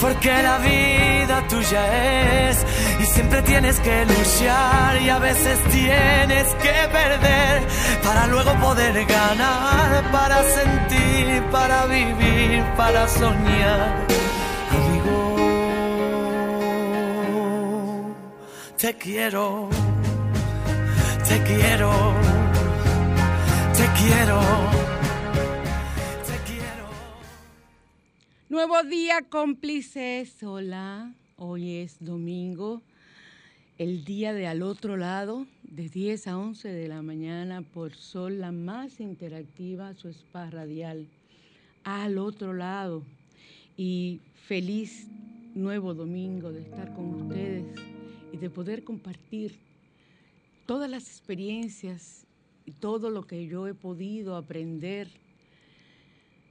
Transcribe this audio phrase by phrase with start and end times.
[0.00, 2.66] Porque la vida tuya es
[3.00, 7.62] y siempre tienes que luchar y a veces tienes que perder
[8.04, 14.06] para luego poder ganar, para sentir, para vivir, para soñar.
[14.76, 15.36] Amigo,
[18.78, 19.68] te quiero,
[21.28, 22.14] te quiero,
[23.76, 24.40] te quiero,
[28.56, 30.42] Nuevo día, cómplices.
[30.42, 32.80] Hola, hoy es domingo,
[33.76, 38.40] el día de al otro lado, de 10 a 11 de la mañana, por Sol,
[38.40, 41.06] la más interactiva, su spa radial.
[41.84, 43.02] Al otro lado.
[43.76, 45.06] Y feliz
[45.54, 47.66] nuevo domingo de estar con ustedes
[48.32, 49.58] y de poder compartir
[50.64, 52.26] todas las experiencias
[52.64, 55.10] y todo lo que yo he podido aprender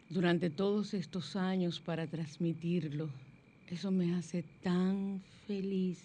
[0.10, 3.10] durante todos estos años para transmitirlo.
[3.68, 6.00] Eso me hace tan feliz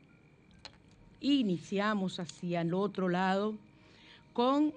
[1.21, 3.55] iniciamos hacia el otro lado
[4.33, 4.73] con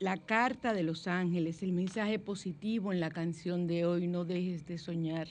[0.00, 4.66] la carta de los ángeles, el mensaje positivo en la canción de hoy, no dejes
[4.66, 5.28] de soñar.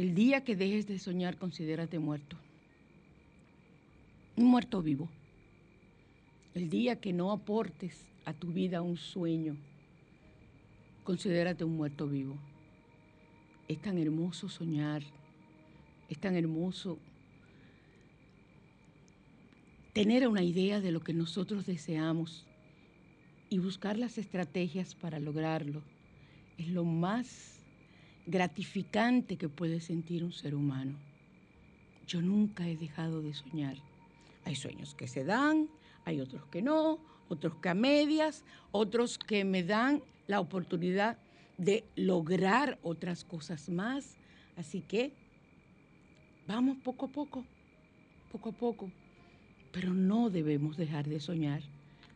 [0.00, 2.34] El día que dejes de soñar, considérate muerto.
[4.34, 5.10] Un muerto vivo.
[6.54, 9.58] El día que no aportes a tu vida un sueño,
[11.04, 12.38] considérate un muerto vivo.
[13.68, 15.02] Es tan hermoso soñar,
[16.08, 16.98] es tan hermoso
[19.92, 22.46] tener una idea de lo que nosotros deseamos
[23.50, 25.82] y buscar las estrategias para lograrlo.
[26.56, 27.59] Es lo más
[28.30, 30.96] gratificante que puede sentir un ser humano.
[32.06, 33.76] Yo nunca he dejado de soñar.
[34.44, 35.68] Hay sueños que se dan,
[36.04, 36.98] hay otros que no,
[37.28, 41.18] otros que a medias, otros que me dan la oportunidad
[41.58, 44.16] de lograr otras cosas más.
[44.56, 45.12] Así que
[46.46, 47.44] vamos poco a poco,
[48.32, 48.90] poco a poco,
[49.72, 51.62] pero no debemos dejar de soñar.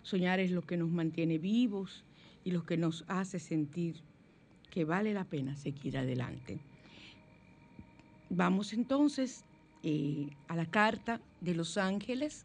[0.02, 2.04] Soñar es lo que nos mantiene vivos
[2.44, 3.96] y lo que nos hace sentir
[4.74, 6.58] que vale la pena seguir adelante.
[8.28, 9.44] Vamos entonces
[9.84, 12.44] eh, a la carta de los ángeles.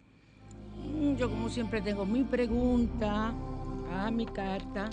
[0.85, 3.33] Mm, Yo como siempre tengo mi pregunta
[3.91, 4.91] a mi carta.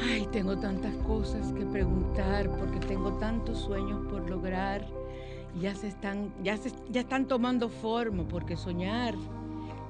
[0.00, 4.86] Ay, tengo tantas cosas que preguntar porque tengo tantos sueños por lograr
[5.60, 6.58] ya se están, ya
[6.90, 9.14] ya están tomando forma, porque soñar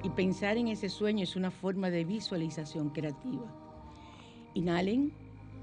[0.03, 3.45] y pensar en ese sueño es una forma de visualización creativa.
[4.53, 5.11] Inhalen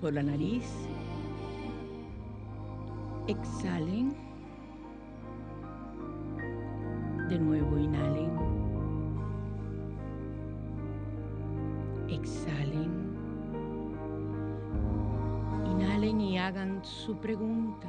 [0.01, 0.65] por la nariz.
[3.27, 4.15] Exhalen.
[7.29, 8.31] De nuevo inhalen.
[12.09, 13.17] Exhalen.
[15.67, 17.89] Inhalen y hagan su pregunta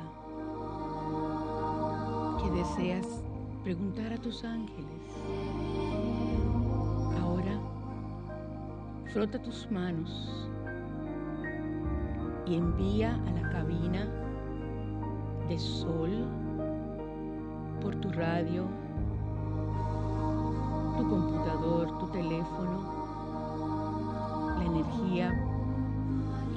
[2.41, 3.23] que deseas
[3.63, 4.85] preguntar a tus ángeles.
[7.19, 7.59] Ahora,
[9.11, 10.49] frota tus manos
[12.47, 14.07] y envía a la cabina
[15.47, 16.25] de sol
[17.81, 18.68] por tu radio,
[20.97, 22.94] tu computador, tu teléfono,
[24.57, 25.33] la energía.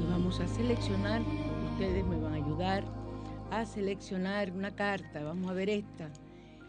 [0.00, 1.22] Y vamos a seleccionar,
[1.72, 2.84] ustedes me van a ayudar
[3.50, 6.10] a seleccionar una carta, vamos a ver esta,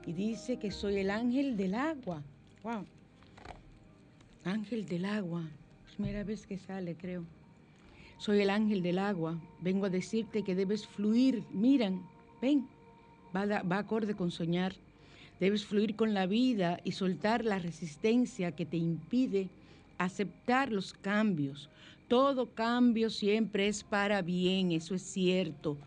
[0.06, 2.24] y dice que soy el ángel del agua,
[2.64, 2.86] wow,
[4.46, 5.44] ángel del agua,
[5.96, 7.26] primera vez que sale creo.
[8.20, 9.40] Soy el ángel del agua.
[9.62, 11.42] Vengo a decirte que debes fluir.
[11.52, 12.04] Miran,
[12.42, 12.68] ven,
[13.34, 14.76] va, va acorde con soñar.
[15.40, 19.48] Debes fluir con la vida y soltar la resistencia que te impide
[19.98, 21.70] aceptar los cambios.
[22.10, 25.78] Todo cambio siempre es para bien, eso es cierto.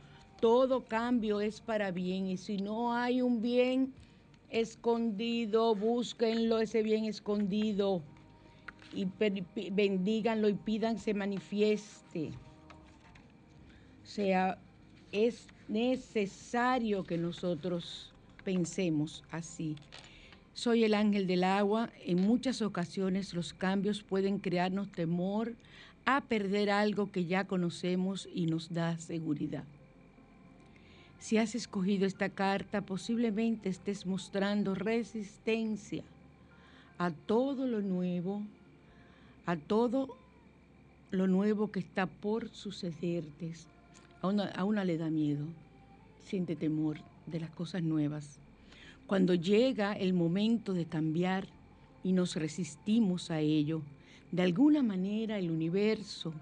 [0.41, 3.93] Todo cambio es para bien y si no hay un bien
[4.49, 8.03] escondido, búsquenlo ese bien escondido
[8.95, 9.09] y
[9.71, 12.31] bendíganlo y pidan se manifieste.
[14.03, 14.59] O sea,
[15.13, 18.13] es necesario que nosotros
[18.45, 19.77] pensemos así.
[20.55, 21.91] Soy el ángel del agua.
[22.05, 25.55] En muchas ocasiones los cambios pueden crearnos temor
[26.05, 29.65] a perder algo que ya conocemos y nos da seguridad.
[31.19, 36.03] Si has escogido esta carta, posiblemente estés mostrando resistencia
[36.99, 38.43] a todo lo nuevo
[39.47, 40.17] a todo
[41.11, 43.53] lo nuevo que está por sucederte.
[44.21, 45.45] A una, a una le da miedo,
[46.25, 48.39] siente temor de las cosas nuevas.
[49.07, 51.47] Cuando llega el momento de cambiar
[52.05, 53.83] y nos resistimos a ello,
[54.31, 56.33] de alguna manera el universo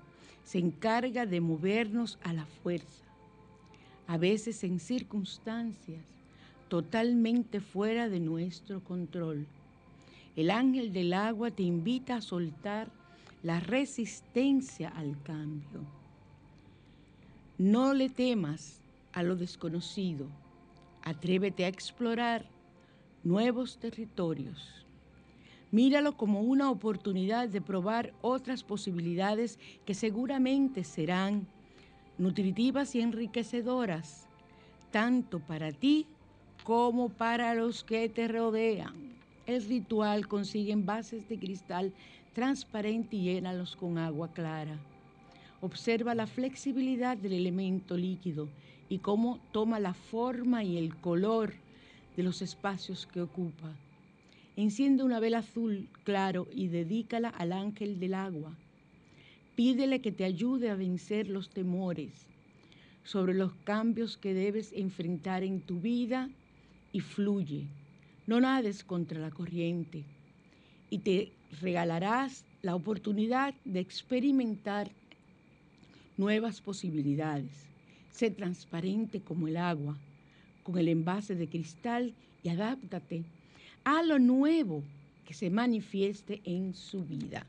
[0.44, 3.05] se encarga de movernos a la fuerza,
[4.06, 6.05] a veces en circunstancias
[6.69, 9.47] totalmente fuera de nuestro control
[10.37, 12.88] el ángel del agua te invita a soltar
[13.43, 15.81] la resistencia al cambio.
[17.59, 18.81] No le temas
[19.12, 20.27] a lo desconocido.
[21.03, 22.47] Atrévete a explorar
[23.25, 24.85] nuevos territorios.
[25.73, 31.47] Míralo como una oportunidad de probar otras posibilidades que seguramente serán
[32.19, 34.26] nutritivas y enriquecedoras,
[34.91, 36.06] tanto para ti
[36.65, 39.10] como para los que te rodean
[39.50, 41.93] el ritual consigue envases de cristal
[42.35, 44.79] transparente y llénalos con agua clara.
[45.61, 48.49] Observa la flexibilidad del elemento líquido
[48.88, 51.52] y cómo toma la forma y el color
[52.17, 53.75] de los espacios que ocupa.
[54.56, 58.57] Enciende una vela azul claro y dedícala al ángel del agua.
[59.57, 62.26] Pídele que te ayude a vencer los temores
[63.04, 66.30] sobre los cambios que debes enfrentar en tu vida
[66.92, 67.66] y fluye
[68.31, 70.05] no nades contra la corriente
[70.89, 74.89] y te regalarás la oportunidad de experimentar
[76.17, 77.51] nuevas posibilidades.
[78.13, 79.99] Sé transparente como el agua,
[80.63, 83.25] con el envase de cristal y adáptate
[83.83, 84.85] a lo nuevo
[85.27, 87.45] que se manifieste en su vida.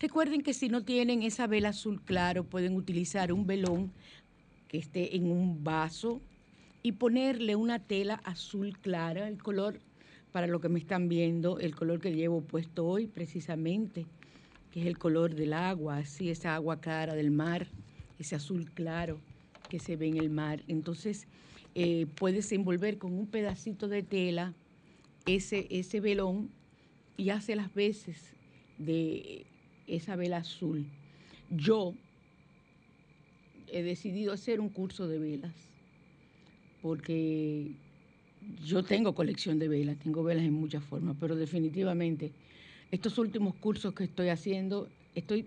[0.00, 3.92] Recuerden que si no tienen esa vela azul claro, pueden utilizar un velón
[4.66, 6.20] que esté en un vaso
[6.82, 9.78] y ponerle una tela azul clara, el color
[10.32, 14.06] para lo que me están viendo, el color que llevo puesto hoy precisamente,
[14.70, 17.68] que es el color del agua, así esa agua clara del mar,
[18.18, 19.20] ese azul claro
[19.68, 20.62] que se ve en el mar.
[20.68, 21.26] Entonces
[21.74, 24.54] eh, puedes envolver con un pedacito de tela
[25.26, 26.50] ese, ese velón
[27.18, 28.34] y hace las veces
[28.78, 29.46] de
[29.86, 30.86] esa vela azul.
[31.50, 31.94] Yo
[33.68, 35.54] he decidido hacer un curso de velas
[36.80, 37.76] porque
[38.64, 42.32] yo tengo colección de velas, tengo velas en muchas formas, pero definitivamente
[42.90, 45.46] estos últimos cursos que estoy haciendo, estoy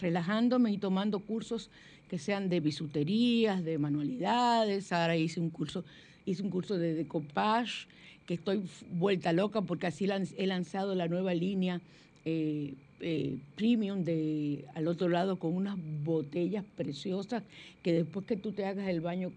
[0.00, 1.70] relajándome y tomando cursos
[2.08, 4.92] que sean de bisuterías, de manualidades.
[4.92, 5.84] Ahora hice un curso,
[6.26, 7.86] hice un curso de decoupage,
[8.26, 11.80] que estoy vuelta loca porque así he lanzado la nueva línea
[12.24, 17.42] eh, eh, premium de al otro lado con unas botellas preciosas
[17.82, 19.32] que después que tú te hagas el baño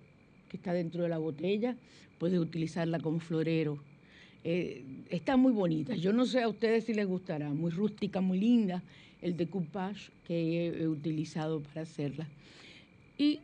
[0.55, 1.75] está dentro de la botella,
[2.17, 3.79] puedes utilizarla como florero.
[4.43, 5.95] Eh, está muy bonita.
[5.95, 7.49] Yo no sé a ustedes si les gustará.
[7.49, 8.83] Muy rústica, muy linda.
[9.21, 12.27] El decoupage que he, utilizado para hacerla.
[13.17, 13.39] Y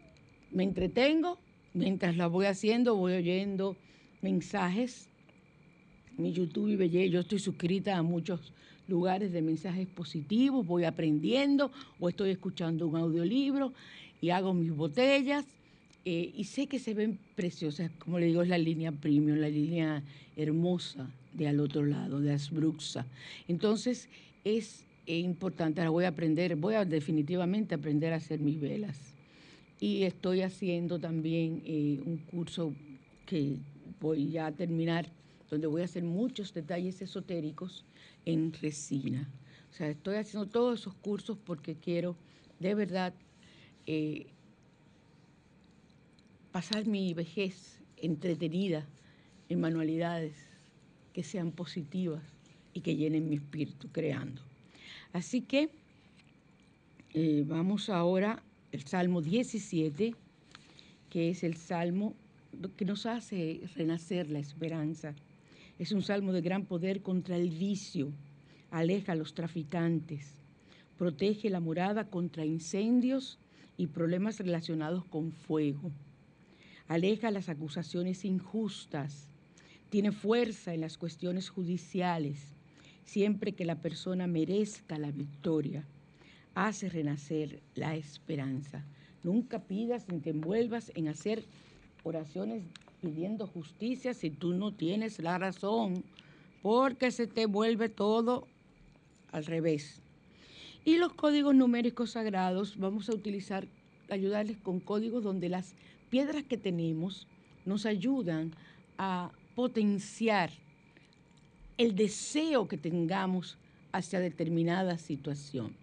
[0.52, 1.40] me entretengo.
[1.74, 3.78] Mientras la voy haciendo, voy oyendo
[4.22, 5.10] mensajes.
[6.18, 8.54] Mi YouTube y Belle, yo estoy suscrita a muchos
[8.88, 13.74] lugares de mensajes positivos, voy aprendiendo o estoy escuchando un audiolibro
[14.20, 15.46] y hago mis botellas
[16.04, 19.50] eh, y sé que se ven preciosas, como le digo, es la línea premium, la
[19.50, 20.04] línea
[20.36, 23.06] hermosa de al otro lado, de Asbruxa.
[23.48, 24.10] Entonces
[24.44, 29.16] es importante, ahora voy a aprender, voy a definitivamente aprender a hacer mis velas.
[29.80, 32.74] Y estoy haciendo también eh, un curso
[33.26, 33.58] que
[34.00, 35.08] voy ya a terminar,
[35.50, 37.86] donde voy a hacer muchos detalles esotéricos
[38.26, 39.30] en resina.
[39.72, 42.16] O sea, estoy haciendo todos esos cursos porque quiero
[42.60, 43.14] de verdad
[43.88, 44.28] eh,
[46.52, 48.86] pasar mi vejez entretenida
[49.48, 50.34] en manualidades
[51.14, 52.24] que sean positivas
[52.74, 54.42] y que llenen mi espíritu creando.
[55.14, 55.70] Así que
[57.14, 58.44] eh, vamos ahora
[58.74, 60.14] al Salmo 17,
[61.10, 62.16] que es el Salmo
[62.76, 65.16] que nos hace renacer la esperanza.
[65.80, 68.12] Es un salmo de gran poder contra el vicio,
[68.72, 70.34] aleja a los traficantes,
[70.98, 73.40] protege la morada contra incendios
[73.78, 75.92] y problemas relacionados con fuego
[76.92, 79.30] aleja las acusaciones injustas,
[79.90, 82.54] tiene fuerza en las cuestiones judiciales,
[83.06, 85.86] siempre que la persona merezca la victoria,
[86.54, 88.84] hace renacer la esperanza.
[89.24, 91.46] Nunca pidas ni te envuelvas en hacer
[92.04, 92.62] oraciones
[93.00, 96.04] pidiendo justicia si tú no tienes la razón,
[96.62, 98.50] porque se te vuelve todo
[99.32, 100.02] al revés.
[100.84, 103.66] Y los códigos numéricos sagrados vamos a utilizar,
[104.10, 105.74] ayudarles con códigos donde las
[106.12, 107.26] piedras que tenemos
[107.66, 108.52] nos ayudan
[108.98, 110.52] a potenciar
[111.78, 113.58] el deseo que tengamos
[113.92, 115.74] hacia determinada situación.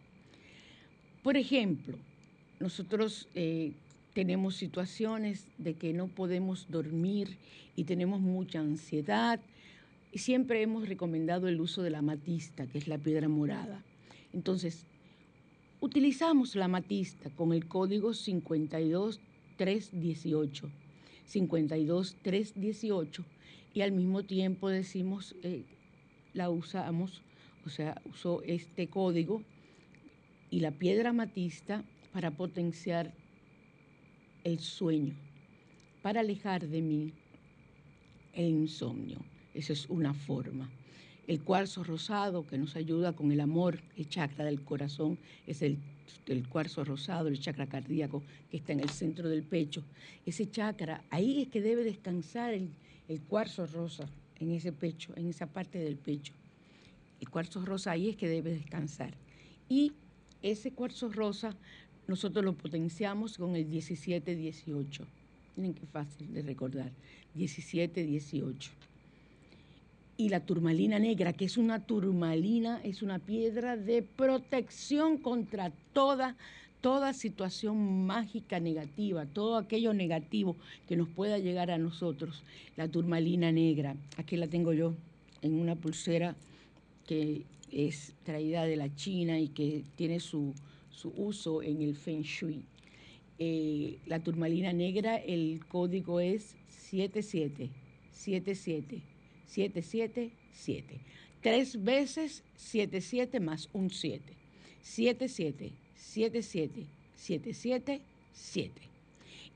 [1.22, 1.96] Por ejemplo,
[2.60, 3.72] nosotros eh,
[4.14, 7.36] tenemos situaciones de que no podemos dormir
[7.74, 9.40] y tenemos mucha ansiedad
[10.12, 13.82] y siempre hemos recomendado el uso de la amatista, que es la piedra morada.
[14.32, 14.84] Entonces,
[15.80, 19.20] utilizamos la amatista con el código 52
[19.58, 20.70] 318,
[21.26, 23.24] 52 318
[23.74, 25.64] y al mismo tiempo decimos, eh,
[26.32, 27.20] la usamos,
[27.66, 29.42] o sea, usó este código
[30.50, 33.12] y la piedra matista para potenciar
[34.44, 35.14] el sueño,
[36.00, 37.12] para alejar de mí
[38.32, 39.18] el insomnio.
[39.52, 40.70] Esa es una forma.
[41.28, 45.78] El cuarzo rosado que nos ayuda con el amor, el chakra del corazón, es el
[46.48, 49.84] cuarzo rosado, el chakra cardíaco que está en el centro del pecho.
[50.24, 52.70] Ese chakra, ahí es que debe descansar el,
[53.08, 54.08] el cuarzo rosa,
[54.40, 56.32] en ese pecho, en esa parte del pecho.
[57.20, 59.12] El cuarzo rosa ahí es que debe descansar.
[59.68, 59.92] Y
[60.40, 61.54] ese cuarzo rosa
[62.06, 65.04] nosotros lo potenciamos con el 17-18.
[65.56, 66.90] Miren qué fácil de recordar.
[67.36, 68.87] 17-18
[70.20, 76.34] y la turmalina negra, que es una turmalina, es una piedra de protección contra toda,
[76.80, 80.56] toda situación mágica negativa, todo aquello negativo
[80.88, 82.42] que nos pueda llegar a nosotros.
[82.76, 84.92] La turmalina negra, aquí la tengo yo
[85.40, 86.34] en una pulsera
[87.06, 90.52] que es traída de la China y que tiene su,
[91.16, 92.64] uso en el Feng Shui.
[93.38, 99.17] Eh, la turmalina negra, el código es 7777.
[99.48, 101.00] 777.
[101.42, 104.22] Tres veces 77 más un 7.
[104.82, 106.86] 77, 77,
[107.16, 108.00] 77,
[108.32, 108.72] 7.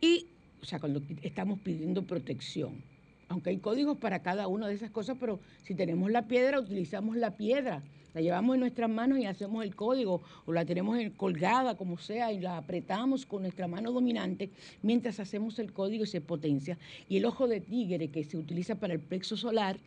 [0.01, 0.27] Y,
[0.61, 2.83] o sea, cuando estamos pidiendo protección,
[3.29, 7.17] aunque hay códigos para cada una de esas cosas, pero si tenemos la piedra, utilizamos
[7.17, 7.83] la piedra
[8.15, 12.33] la llevamos en nuestras manos y hacemos el código o la tenemos colgada como sea
[12.33, 14.51] y la apretamos con nuestra mano dominante
[14.83, 16.79] mientras hacemos el código y se potencia.
[17.09, 19.79] Y el ojo de tigre que se utiliza para el plexo solar,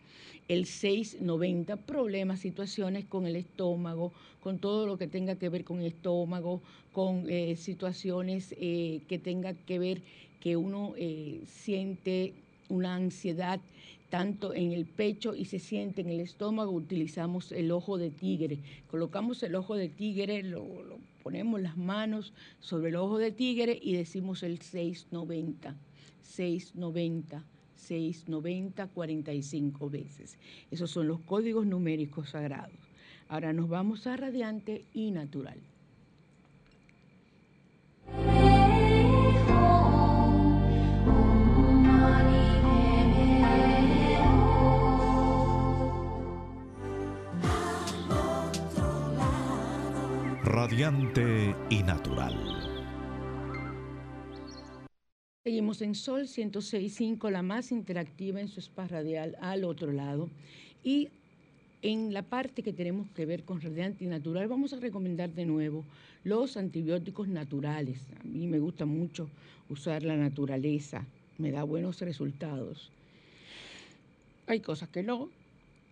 [0.48, 5.80] el 690, problemas, situaciones con el estómago, con todo lo que tenga que ver con
[5.80, 6.62] el estómago,
[6.94, 10.02] con eh, situaciones eh, que tenga que ver
[10.40, 12.34] que uno eh, siente
[12.70, 13.60] una ansiedad
[14.10, 18.60] tanto en el pecho y se siente en el estómago, utilizamos el ojo de tigre.
[18.90, 20.66] Colocamos el ojo de tigre, lo,
[21.24, 25.76] ponemos las manos sobre el ojo de tigre y decimos el 690,
[26.22, 27.44] 690.
[27.76, 30.38] 690 45 veces.
[30.72, 32.74] Esos son los códigos numéricos sagrados.
[33.28, 35.60] Ahora nos vamos a radiante y natural.
[50.56, 52.34] Radiante y natural.
[55.44, 60.30] Seguimos en Sol 106.5, la más interactiva en su spa radial al otro lado.
[60.82, 61.10] Y
[61.82, 65.46] en la parte que tenemos que ver con radiante y natural, vamos a recomendar de
[65.46, 65.84] nuevo
[66.24, 68.00] los antibióticos naturales.
[68.22, 69.30] A mí me gusta mucho
[69.68, 71.06] usar la naturaleza,
[71.38, 72.94] me da buenos resultados.
[74.48, 75.28] Hay cosas que no,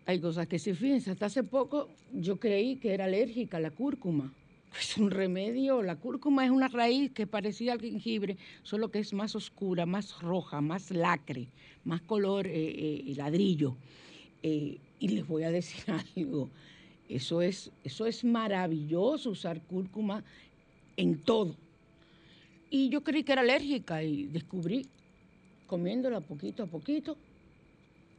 [0.05, 3.71] hay cosas que sí, fíjense, hasta hace poco yo creí que era alérgica a la
[3.71, 4.31] cúrcuma.
[4.79, 9.13] Es un remedio, la cúrcuma es una raíz que parecía al jengibre, solo que es
[9.13, 11.47] más oscura, más roja, más lacre,
[11.83, 12.51] más color eh,
[13.07, 13.75] eh, ladrillo.
[14.41, 15.83] Eh, y les voy a decir
[16.15, 16.49] algo,
[17.07, 20.23] eso es, eso es maravilloso usar cúrcuma
[20.97, 21.55] en todo.
[22.69, 24.87] Y yo creí que era alérgica y descubrí,
[25.67, 27.15] comiéndola poquito a poquito,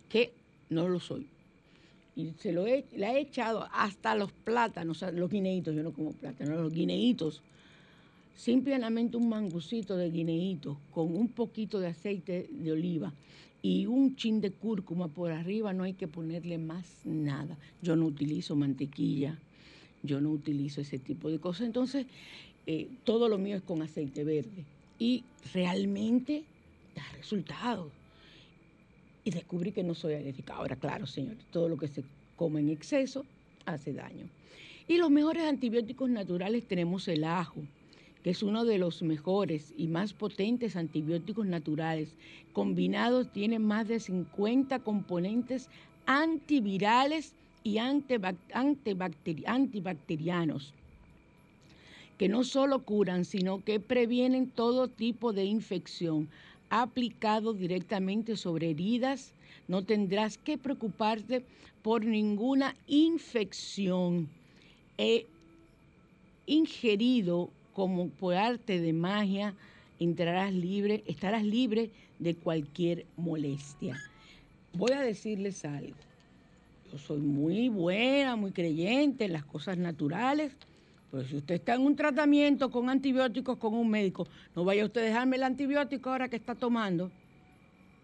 [0.08, 0.32] que
[0.70, 1.26] no lo soy.
[2.16, 6.12] Y se lo he, la he echado hasta los plátanos, los guineitos, yo no como
[6.12, 7.42] plátanos, los guineitos.
[8.36, 13.12] Simplemente un mangucito de guineitos con un poquito de aceite de oliva
[13.62, 17.56] y un chin de cúrcuma por arriba, no hay que ponerle más nada.
[17.80, 19.38] Yo no utilizo mantequilla,
[20.02, 21.66] yo no utilizo ese tipo de cosas.
[21.66, 22.06] Entonces,
[22.66, 24.64] eh, todo lo mío es con aceite verde.
[24.98, 26.44] Y realmente
[26.94, 27.90] da resultados.
[29.24, 30.54] Y descubrí que no soy alérgica.
[30.54, 32.04] Ahora, claro, señor, todo lo que se
[32.36, 33.24] come en exceso
[33.64, 34.28] hace daño.
[34.86, 37.62] Y los mejores antibióticos naturales tenemos el ajo
[38.24, 42.16] que es uno de los mejores y más potentes antibióticos naturales.
[42.54, 45.68] Combinados tiene más de 50 componentes
[46.06, 50.72] antivirales y antibacterianos
[52.16, 56.28] que no solo curan, sino que previenen todo tipo de infección.
[56.76, 59.32] Aplicado directamente sobre heridas,
[59.68, 61.44] no tendrás que preocuparte
[61.82, 64.28] por ninguna infección.
[64.98, 65.24] He
[66.46, 69.54] ingerido como por arte de magia,
[70.00, 73.96] entrarás libre, estarás libre de cualquier molestia.
[74.72, 75.94] Voy a decirles algo.
[76.90, 80.50] Yo soy muy buena, muy creyente en las cosas naturales,
[81.14, 85.02] pero si usted está en un tratamiento con antibióticos con un médico, no vaya usted
[85.02, 87.08] a dejarme el antibiótico ahora que está tomando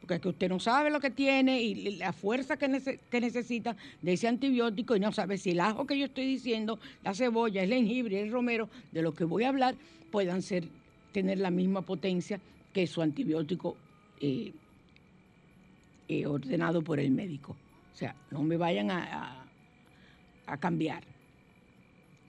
[0.01, 4.13] porque es que usted no sabe lo que tiene y la fuerza que, necesita de
[4.13, 7.71] ese antibiótico y no sabe si el ajo que yo estoy diciendo, la cebolla, el
[7.71, 9.75] jengibre, el romero, de lo que voy a hablar,
[10.13, 10.65] puedan ser,
[11.13, 12.41] tener la misma potencia
[12.73, 13.77] que su antibiótico
[14.21, 14.53] eh,
[16.09, 17.57] eh, ordenado por el médico.
[17.93, 19.47] O sea, no me vayan a
[20.61, 21.10] cambiar.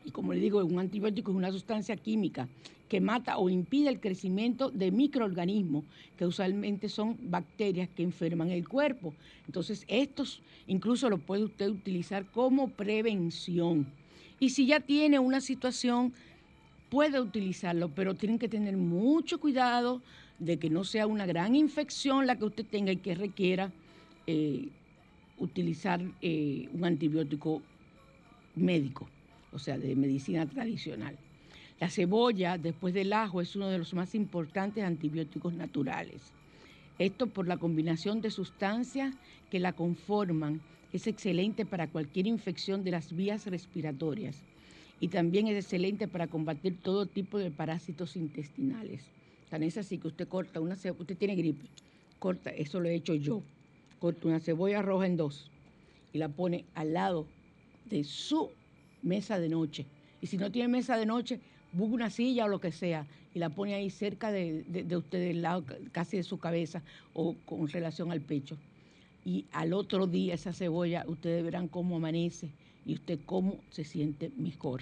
[0.05, 2.47] Y como le digo, un antibiótico es una sustancia química
[2.89, 5.85] que mata o impide el crecimiento de microorganismos,
[6.17, 9.13] que usualmente son bacterias que enferman el cuerpo.
[9.45, 13.87] Entonces, estos incluso los puede usted utilizar como prevención.
[14.39, 16.13] Y si ya tiene una situación,
[16.89, 20.01] puede utilizarlo, pero tienen que tener mucho cuidado
[20.39, 23.71] de que no sea una gran infección la que usted tenga y que requiera
[24.27, 24.67] eh,
[25.37, 27.61] utilizar eh, un antibiótico
[28.55, 29.07] médico,
[29.51, 31.17] o sea, de medicina tradicional.
[31.79, 36.21] La cebolla, después del ajo, es uno de los más importantes antibióticos naturales.
[36.99, 39.15] Esto por la combinación de sustancias
[39.49, 40.61] que la conforman
[40.93, 44.37] es excelente para cualquier infección de las vías respiratorias
[44.99, 49.03] y también es excelente para combatir todo tipo de parásitos intestinales.
[49.49, 51.65] Tan es así que usted corta una cebolla, usted tiene gripe,
[52.19, 53.41] corta, eso lo he hecho yo,
[53.99, 55.49] corta una cebolla roja en dos
[56.13, 57.25] y la pone al lado
[57.89, 58.51] de su
[59.03, 59.85] mesa de noche.
[60.21, 61.39] Y si no tiene mesa de noche,
[61.73, 65.19] busca una silla o lo que sea y la pone ahí cerca de, de, usted,
[65.19, 66.81] del lado casi de su cabeza
[67.13, 68.57] o con relación al pecho.
[69.25, 72.49] Y al otro día esa cebolla, ustedes verán cómo amanece
[72.85, 74.81] y usted cómo se siente mejor.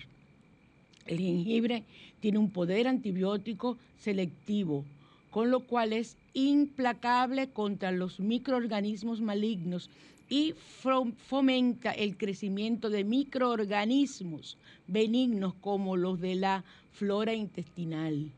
[1.06, 1.84] El jengibre
[2.20, 4.86] tiene un poder antibiótico selectivo,
[5.32, 9.90] con lo cual es implacable contra los microorganismos malignos
[10.30, 16.64] y fomenta el crecimiento de microorganismos benignos como los de la
[16.94, 18.32] flora intestinal,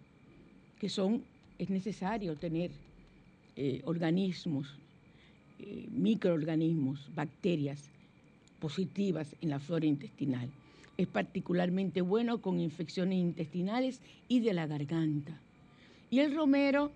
[0.80, 1.24] que son,
[1.60, 2.72] es necesario tener
[3.58, 4.74] eh, organismos,
[5.60, 7.90] eh, microorganismos, bacterias
[8.60, 10.50] positivas en la flora intestinal.
[10.98, 14.00] Es particularmente bueno con infecciones intestinales
[14.30, 15.38] y de la garganta.
[16.10, 16.92] Y el romero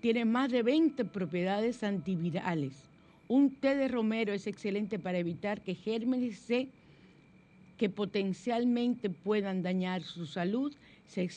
[0.00, 2.86] tiene más de 20 propiedades antivirales
[3.28, 6.68] un té de romero es excelente para evitar que gérmenes C
[7.76, 10.72] que potencialmente puedan dañar su salud
[11.06, 11.28] se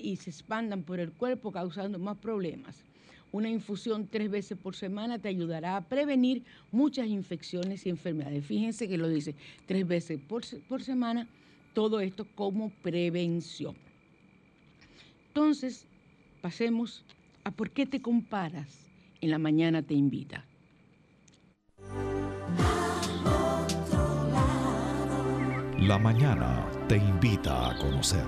[0.00, 2.84] y se expandan por el cuerpo causando más problemas.
[3.32, 8.46] Una infusión tres veces por semana te ayudará a prevenir muchas infecciones y enfermedades.
[8.46, 9.34] Fíjense que lo dice
[9.66, 11.26] tres veces por, por semana
[11.74, 13.74] todo esto como prevención.
[15.28, 15.86] Entonces,
[16.40, 17.04] pasemos
[17.42, 18.88] a por qué te comparas.
[19.20, 20.44] En la mañana te invita.
[25.80, 28.24] La mañana te invita a conocer.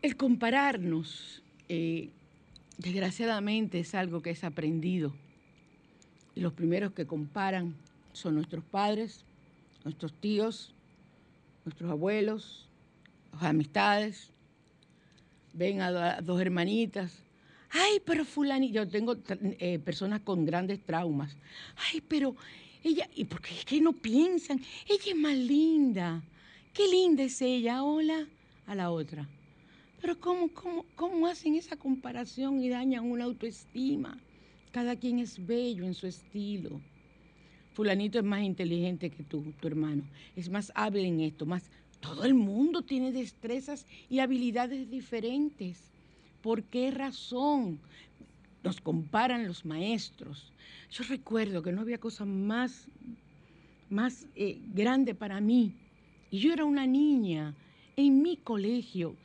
[0.00, 2.10] El compararnos, eh,
[2.78, 5.12] desgraciadamente, es algo que es aprendido.
[6.36, 7.74] Y los primeros que comparan
[8.12, 9.24] son nuestros padres,
[9.84, 10.72] nuestros tíos,
[11.64, 12.68] nuestros abuelos,
[13.32, 14.30] las amistades.
[15.52, 17.24] Ven a, dos hermanitas.
[17.70, 21.36] Ay, pero fulani, yo tengo eh, personas con grandes traumas.
[21.92, 22.36] Ay, pero
[22.84, 24.60] ella, ¿y por qué, no piensan?
[24.88, 26.22] Ella es más linda.
[26.72, 28.26] Qué linda es ella, hola,
[28.66, 29.28] a la otra.
[30.00, 34.18] Pero ¿cómo, cómo, cómo hacen esa comparación y dañan una autoestima?
[34.70, 36.80] Cada quien es bello en su estilo.
[37.74, 40.04] Fulanito es más inteligente que tú, tu hermano.
[40.36, 41.70] Es más hábil en esto, más...
[42.00, 45.90] Todo el mundo tiene destrezas y habilidades diferentes.
[46.42, 47.80] ¿Por qué razón?
[48.68, 50.52] Nos comparan los maestros.
[50.90, 52.86] Yo recuerdo que no había cosa más,
[53.88, 55.72] más eh, grande para mí.
[56.30, 57.54] Y yo era una niña.
[57.96, 59.16] En mi colegio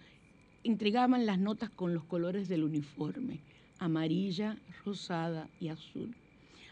[0.63, 3.41] entregaban las notas con los colores del uniforme,
[3.79, 6.15] amarilla, rosada y azul.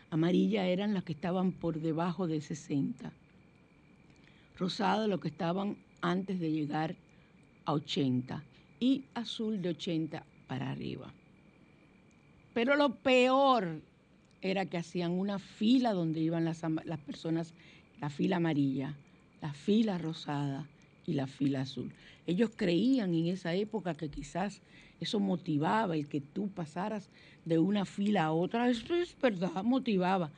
[0.09, 3.11] Amarilla eran las que estaban por debajo de 60.
[4.57, 6.95] Rosada los que estaban antes de llegar
[7.65, 8.41] a 80.
[8.79, 11.11] Y azul de 80 para arriba.
[12.53, 13.81] Pero lo peor
[14.41, 17.53] era que hacían una fila donde iban las, las personas,
[17.99, 18.95] la fila amarilla,
[19.41, 20.67] la fila rosada
[21.05, 21.91] y la fila azul.
[22.27, 24.61] Ellos creían en esa época que quizás
[24.99, 27.09] eso motivaba el que tú pasaras
[27.45, 28.69] de una fila a otra.
[28.69, 30.31] Eso es verdad, motivaba.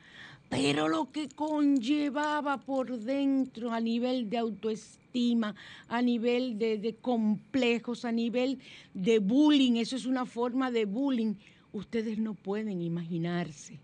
[0.48, 5.54] Pero lo que conllevaba por dentro a nivel de autoestima,
[5.88, 8.58] a nivel de, de complejos, a nivel
[8.92, 11.34] de bullying, eso es una forma de bullying,
[11.74, 13.78] ustedes no pueden imaginarse.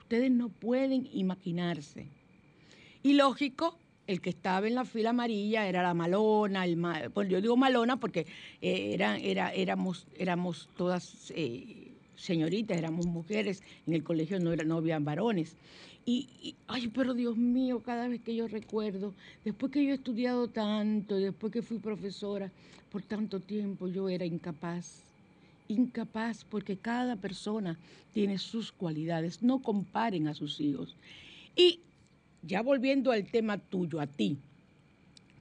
[0.00, 2.08] Ustedes no pueden imaginarse.
[3.02, 6.78] Y lógico, el que estaba en la fila amarilla era la malona, el
[7.12, 8.26] pues yo digo malona porque
[8.62, 14.64] eh, era, era, éramos, éramos todas eh, señoritas, éramos mujeres, en el colegio no, era,
[14.64, 15.56] no habían varones.
[16.08, 19.12] Y, ay, pero Dios mío, cada vez que yo recuerdo,
[19.44, 22.52] después que yo he estudiado tanto, después que fui profesora
[22.92, 25.05] por tanto tiempo, yo era incapaz
[25.68, 27.78] incapaz porque cada persona
[28.12, 29.42] tiene sus cualidades.
[29.42, 30.96] No comparen a sus hijos.
[31.54, 31.80] Y
[32.42, 34.38] ya volviendo al tema tuyo, a ti,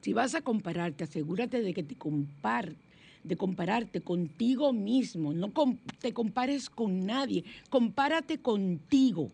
[0.01, 2.75] si vas a compararte, asegúrate de que te compar,
[3.23, 5.51] de compararte contigo mismo, no
[5.99, 9.31] te compares con nadie, compárate contigo.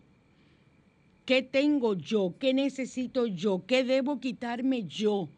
[1.26, 2.34] ¿Qué tengo yo?
[2.38, 3.64] ¿Qué necesito yo?
[3.66, 5.28] ¿Qué debo quitarme yo?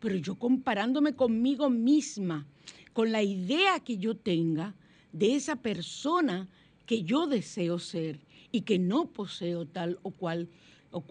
[0.00, 2.46] Pero yo comparándome conmigo misma,
[2.92, 4.74] con la idea que yo tenga,
[5.12, 6.48] de esa persona
[6.86, 8.18] que yo deseo ser
[8.52, 10.48] y que no poseo tal o cual
[10.90, 11.02] o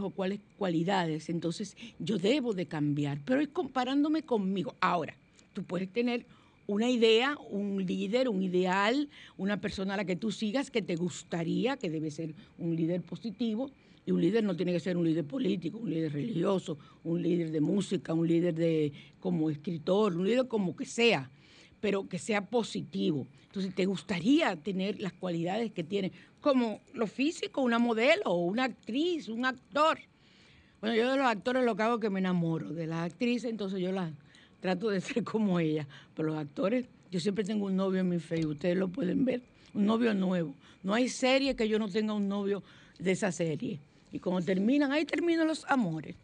[0.00, 4.76] o cuales cualidades, entonces yo debo de cambiar, pero es comparándome conmigo.
[4.80, 5.16] Ahora,
[5.52, 6.26] tú puedes tener
[6.66, 10.96] una idea, un líder, un ideal, una persona a la que tú sigas que te
[10.96, 13.70] gustaría, que debe ser un líder positivo,
[14.06, 17.50] y un líder no tiene que ser un líder político, un líder religioso, un líder
[17.50, 21.30] de música, un líder de como escritor, un líder como que sea
[21.84, 23.26] pero que sea positivo.
[23.48, 29.28] Entonces, ¿te gustaría tener las cualidades que tiene, como lo físico, una modelo, una actriz,
[29.28, 29.98] un actor?
[30.80, 32.70] Bueno, yo de los actores lo que hago es que me enamoro.
[32.70, 34.10] De las actrices, entonces yo las
[34.62, 35.86] trato de ser como ella.
[36.16, 39.42] Pero los actores, yo siempre tengo un novio en mi Facebook, ustedes lo pueden ver,
[39.74, 40.54] un novio nuevo.
[40.82, 42.62] No hay serie que yo no tenga un novio
[42.98, 43.78] de esa serie.
[44.10, 46.16] Y cuando terminan, ahí terminan los amores.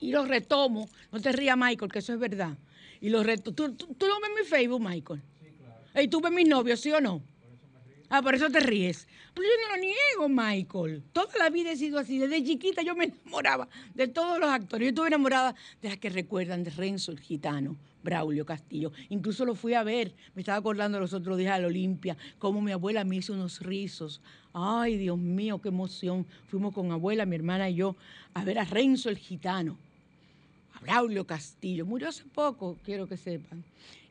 [0.00, 0.88] Y los retomo.
[1.12, 2.58] No te rías, Michael, que eso es verdad.
[3.06, 3.54] Y los retos.
[3.54, 5.22] ¿Tú, tú, no ves mi Facebook, Michael?
[5.40, 6.02] Sí, claro.
[6.02, 7.20] ¿Y tú ves mis novios, sí o no?
[7.20, 8.04] Por eso me río.
[8.10, 9.06] Ah, por eso te ríes.
[9.32, 11.04] Pero yo no lo niego, Michael.
[11.12, 12.18] Toda la vida he sido así.
[12.18, 14.86] Desde chiquita yo me enamoraba de todos los actores.
[14.86, 18.90] Yo estuve enamorada de las que recuerdan de Renzo el Gitano, Braulio Castillo.
[19.08, 20.12] Incluso lo fui a ver.
[20.34, 23.60] Me estaba acordando los otros días a la Olimpia, cómo mi abuela me hizo unos
[23.60, 24.20] rizos.
[24.52, 26.26] Ay, Dios mío, qué emoción.
[26.48, 27.94] Fuimos con abuela, mi hermana y yo,
[28.34, 29.78] a ver a Renzo el Gitano.
[30.80, 33.64] Braulio Castillo, murió hace poco, quiero que sepan,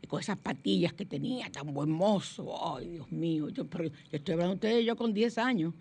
[0.07, 3.65] con esas patillas que tenía, tan buen mozo, ay Dios mío, yo,
[4.11, 5.73] estoy hablando de ustedes yo con 10 años,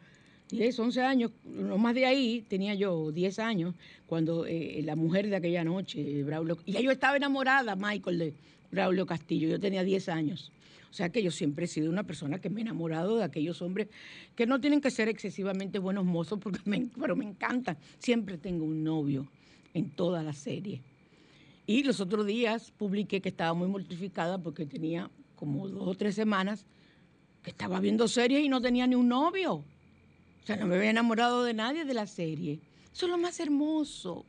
[0.51, 3.75] 10, 11 años, no más de ahí, tenía yo 10 años,
[4.07, 8.35] cuando eh, la mujer de aquella noche, Braulio, y ya yo estaba enamorada, Michael, de
[8.71, 10.53] Braulio Castillo, yo tenía 10 años.
[10.91, 13.63] O sea que yo siempre he sido una persona que me he enamorado de aquellos
[13.63, 13.89] hombres
[14.37, 16.61] que no tienen que ser excesivamente buenos mozos, porque
[17.01, 17.77] pero me encantan.
[17.99, 19.27] Siempre tengo un novio
[19.75, 20.83] en toda la serie.
[21.67, 26.15] Y los otros días publiqué que estaba muy mortificada porque tenía como dos o tres
[26.15, 26.65] semanas
[27.43, 29.55] que estaba viendo series y no tenía ni un novio.
[29.55, 32.61] O sea, no me había enamorado de nadie de la serie.
[32.93, 34.25] Eso es lo más hermoso,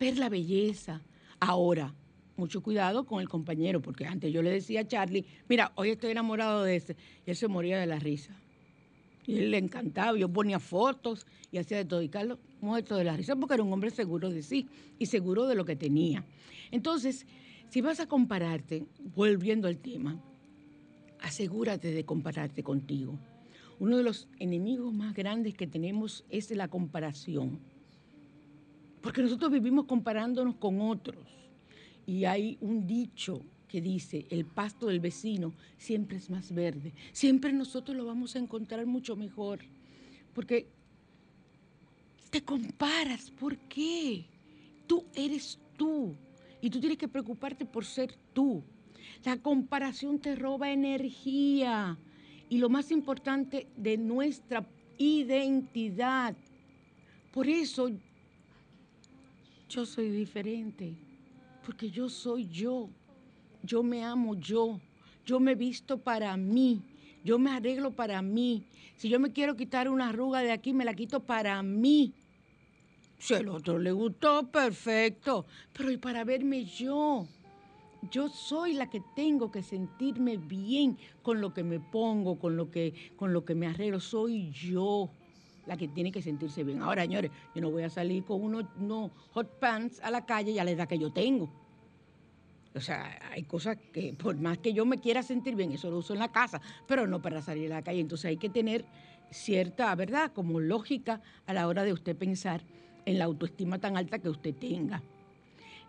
[0.00, 1.02] ver la belleza.
[1.40, 1.94] Ahora,
[2.36, 6.12] mucho cuidado con el compañero, porque antes yo le decía a Charlie, mira, hoy estoy
[6.12, 8.34] enamorado de ese, y él se moría de la risa.
[9.26, 12.02] Y él le encantaba, yo ponía fotos y hacía de todo.
[12.02, 15.46] Y Carlos muerto de la risa porque era un hombre seguro de sí y seguro
[15.46, 16.24] de lo que tenía.
[16.70, 17.26] Entonces,
[17.68, 20.20] si vas a compararte, volviendo al tema,
[21.20, 23.18] asegúrate de compararte contigo.
[23.78, 27.58] Uno de los enemigos más grandes que tenemos es la comparación.
[29.00, 31.26] Porque nosotros vivimos comparándonos con otros.
[32.06, 36.92] Y hay un dicho que dice, el pasto del vecino siempre es más verde.
[37.10, 39.60] Siempre nosotros lo vamos a encontrar mucho mejor.
[40.34, 40.66] Porque
[42.28, 43.30] te comparas.
[43.30, 44.26] ¿Por qué?
[44.86, 46.14] Tú eres tú.
[46.60, 48.62] Y tú tienes que preocuparte por ser tú.
[49.24, 51.96] La comparación te roba energía.
[52.50, 56.36] Y lo más importante de nuestra identidad.
[57.32, 57.90] Por eso
[59.66, 60.94] yo soy diferente
[61.64, 62.90] porque yo soy yo.
[63.62, 64.80] Yo me amo yo.
[65.24, 66.82] Yo me visto para mí.
[67.24, 68.64] Yo me arreglo para mí.
[68.96, 72.12] Si yo me quiero quitar una arruga de aquí, me la quito para mí.
[73.18, 75.46] Si al otro le gustó, perfecto.
[75.72, 77.26] Pero y para verme yo.
[78.10, 82.68] Yo soy la que tengo que sentirme bien con lo que me pongo, con lo
[82.70, 84.00] que, con lo que me arreglo.
[84.00, 85.08] Soy yo
[85.66, 86.82] la que tiene que sentirse bien.
[86.82, 90.58] Ahora, señores, yo no voy a salir con unos, hot pants a la calle y
[90.58, 91.48] a la edad que yo tengo.
[92.74, 95.98] O sea, hay cosas que por más que yo me quiera sentir bien, eso lo
[95.98, 98.00] uso en la casa, pero no para salir a la calle.
[98.00, 98.84] Entonces hay que tener
[99.30, 100.32] cierta, ¿verdad?
[100.32, 102.62] Como lógica a la hora de usted pensar
[103.04, 105.02] en la autoestima tan alta que usted tenga.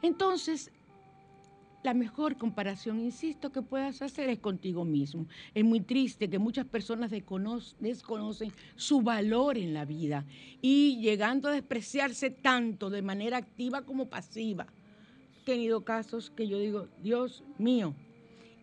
[0.02, 0.72] Entonces,
[1.84, 5.28] la mejor comparación, insisto, que puedas hacer es contigo mismo.
[5.54, 10.26] Es muy triste que muchas personas desconocen su valor en la vida
[10.62, 14.68] y llegando a despreciarse tanto de manera activa como pasiva.
[15.46, 17.94] Tenido casos que yo digo, Dios mío.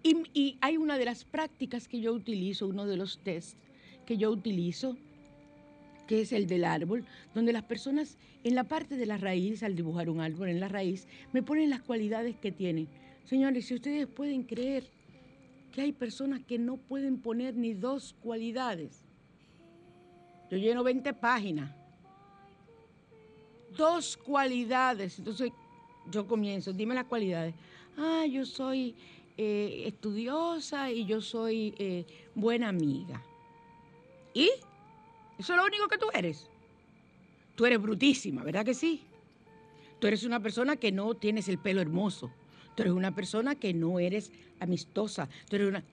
[0.03, 3.57] Y, hay una de las prácticas que yo utilizo, uno de los tests
[4.07, 4.97] que yo utilizo,
[6.07, 9.77] que es el del árbol, donde las personas en la parte de la raíz, al
[9.77, 12.89] dibujar un árbol en la raíz, me ponen las cualidades que tienen
[13.31, 14.91] Señores, si ustedes pueden creer
[15.73, 19.05] que hay personas que no pueden poner ni dos cualidades.
[20.51, 21.71] Yo lleno 20 páginas.
[23.77, 25.21] Dos cualidades.
[25.21, 25.53] Entonces
[26.11, 27.55] yo comienzo, dime las cualidades.
[27.97, 28.95] Ah, yo soy
[29.37, 33.23] eh, estudiosa y yo soy eh, buena amiga.
[34.33, 34.51] ¿Y?
[35.39, 36.49] Eso es lo único que tú eres.
[37.57, 39.03] Tú eres brutísima, ¿verdad que sí?
[39.99, 42.31] Tú eres una persona que no tienes el pelo hermoso
[42.75, 45.29] tú eres una persona que no eres amistosa.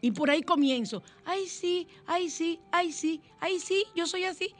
[0.01, 4.53] Y por ahí comienzo, ay sí, ay sí, ay sí, ay sí, yo soy así.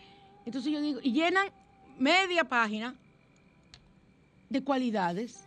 [0.45, 1.49] Entonces yo digo, y llenan
[1.97, 2.95] media página
[4.49, 5.45] de cualidades.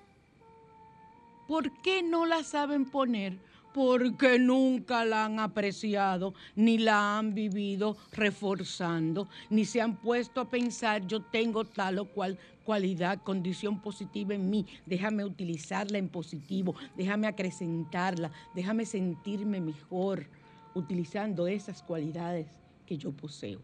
[1.46, 3.36] ¿Por qué no la saben poner?
[3.74, 10.50] Porque nunca la han apreciado, ni la han vivido reforzando, ni se han puesto a
[10.50, 16.74] pensar, yo tengo tal o cual cualidad, condición positiva en mí, déjame utilizarla en positivo,
[16.96, 20.26] déjame acrecentarla, déjame sentirme mejor
[20.74, 22.46] utilizando esas cualidades
[22.86, 23.60] que yo poseo.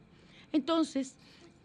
[0.53, 1.14] Entonces,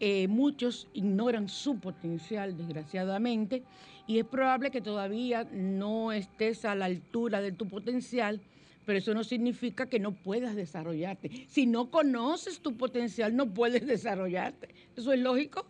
[0.04, 3.62] eh, muchos ignoran su potencial, desgraciadamente,
[4.08, 8.40] y es probable que todavía no estés a la altura de tu potencial,
[8.84, 11.46] pero eso no significa que no puedas desarrollarte.
[11.48, 14.74] Si no conoces tu potencial, no puedes desarrollarte.
[14.96, 15.66] ¿Eso es lógico?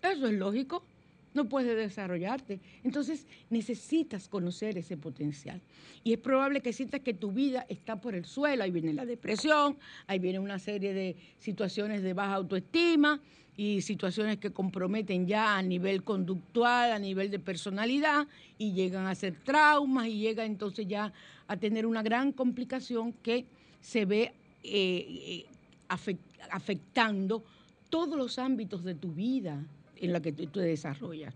[0.00, 0.84] Eso es lógico.
[1.34, 2.60] No puedes desarrollarte.
[2.84, 5.60] Entonces necesitas conocer ese potencial.
[6.04, 8.62] Y es probable que sientas que tu vida está por el suelo.
[8.62, 13.20] Ahí viene la depresión, ahí viene una serie de situaciones de baja autoestima
[13.56, 18.26] y situaciones que comprometen ya a nivel conductual, a nivel de personalidad,
[18.58, 21.12] y llegan a ser traumas y llega entonces ya
[21.46, 23.44] a tener una gran complicación que
[23.80, 25.46] se ve eh, eh,
[26.50, 27.44] afectando
[27.90, 29.64] todos los ámbitos de tu vida
[30.00, 31.34] en la que tú te desarrollas.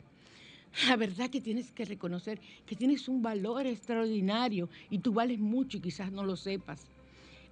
[0.87, 5.79] La verdad que tienes que reconocer que tienes un valor extraordinario y tú vales mucho
[5.79, 6.87] y quizás no lo sepas.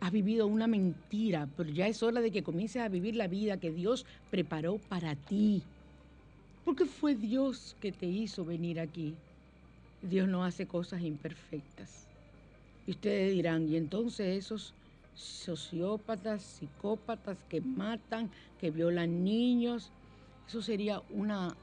[0.01, 3.59] has vivido una mentira, pero ya es hora de que comiences a vivir la vida
[3.59, 5.63] que Dios preparó para ti.
[6.65, 9.15] Porque fue Dios que te hizo venir aquí.
[10.03, 12.07] Dios no hace cosas imperfectas.
[12.87, 14.75] Y ustedes dirán, y entonces esos
[15.15, 19.91] sociópatas, psicópatas que matan, que violan niños,
[20.47, 21.57] eso sería una,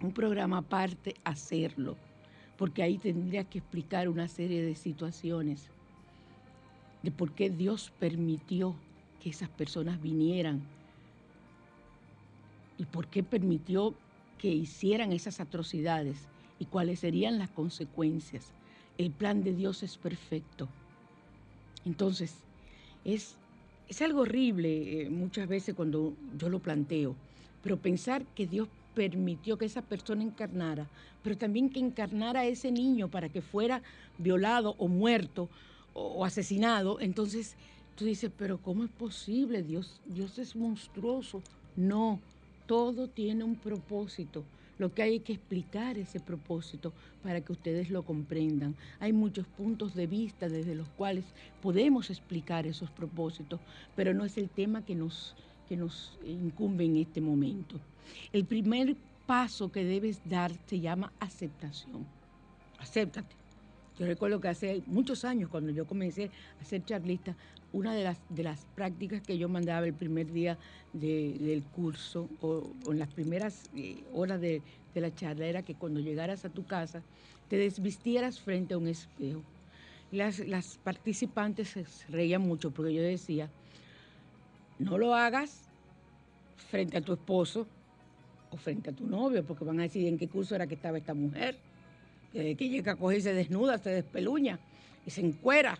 [0.00, 1.96] un programa aparte hacerlo,
[2.56, 5.70] porque ahí tendría que explicar una serie de situaciones
[7.02, 8.74] de por qué Dios permitió
[9.22, 10.62] que esas personas vinieran
[12.78, 13.94] y por qué permitió
[14.38, 16.28] que hicieran esas atrocidades
[16.58, 18.52] y cuáles serían las consecuencias.
[18.98, 20.68] El plan de Dios es perfecto.
[21.84, 22.34] Entonces,
[23.04, 23.36] es,
[23.88, 27.14] es algo horrible eh, muchas veces cuando yo lo planteo,
[27.66, 30.86] pero pensar que Dios permitió que esa persona encarnara,
[31.24, 33.82] pero también que encarnara a ese niño para que fuera
[34.18, 35.48] violado o muerto
[35.92, 37.56] o, asesinado, entonces
[37.96, 39.64] tú dices, pero ¿cómo es posible?
[39.64, 41.42] Dios, Dios es monstruoso.
[41.74, 42.20] No,
[42.66, 44.44] todo tiene un propósito.
[44.78, 46.92] Lo que hay que explicar ese propósito
[47.24, 48.76] para que ustedes lo comprendan.
[49.00, 51.24] Hay muchos puntos de vista desde los cuales
[51.60, 53.58] podemos explicar esos propósitos,
[53.96, 55.34] pero no es el tema que nos,
[55.68, 57.80] que nos incumbe en este momento.
[58.32, 62.06] El primer paso que debes dar se llama aceptación.
[62.78, 63.34] Acéptate.
[63.98, 67.34] Yo recuerdo que hace muchos años, cuando yo comencé a ser charlista,
[67.72, 70.58] una de las, de las prácticas que yo mandaba el primer día
[70.92, 74.62] del curso o, en las primeras eh, horas de,
[74.94, 77.02] la charla era que cuando llegaras a tu casa
[77.50, 79.42] te desvistieras frente a un espejo.
[80.10, 83.50] Las, las participantes se reían mucho porque yo decía,
[84.78, 85.62] no lo hagas
[86.70, 87.66] frente a tu esposo
[88.50, 90.98] o frente a tu novio, porque van a decir en qué curso era que estaba
[90.98, 91.58] esta mujer.
[92.32, 94.58] Que, llega a cogerse desnuda, se despeluña
[95.06, 95.78] y se encuera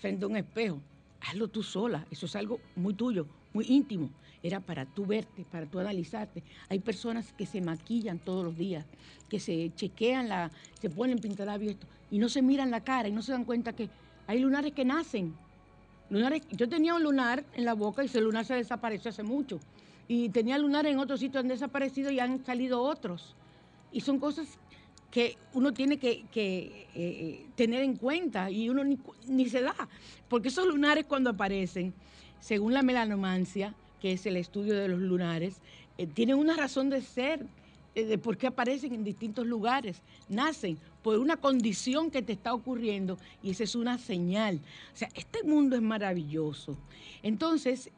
[0.00, 0.80] frente a un espejo
[1.26, 4.10] hazlo tú sola, eso es algo muy tuyo, muy íntimo.
[4.42, 6.42] Era para tú verte, para tú analizarte.
[6.68, 8.84] Hay personas que se maquillan todos los días,
[9.28, 11.76] que se chequean, la, se ponen pintarlabios
[12.10, 13.88] y no se miran la cara y no se dan cuenta que
[14.26, 15.34] hay lunares que nacen.
[16.14, 19.58] Lunares, yo tenía un lunar en la boca y ese lunar se desapareció hace mucho.
[20.06, 23.34] Y tenía lunares en otros sitios han desaparecido y han salido otros.
[23.90, 24.46] Y son cosas
[25.10, 28.84] que uno tiene que, eh, eh, tener en cuenta y uno
[29.26, 29.74] ni, se da,
[30.28, 31.92] porque esos lunares cuando aparecen,
[32.38, 35.56] según la melanomancia, que es el estudio de los lunares,
[35.98, 37.44] eh, tienen una razón de ser,
[37.94, 43.18] de por qué aparecen en distintos lugares, nacen por una condición que te está ocurriendo
[43.42, 44.60] y esa es una señal.
[44.92, 46.76] O sea, este mundo es maravilloso.
[47.22, 47.90] Entonces,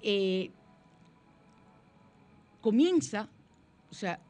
[2.61, 3.28] comienza,
[3.90, 4.20] o sea,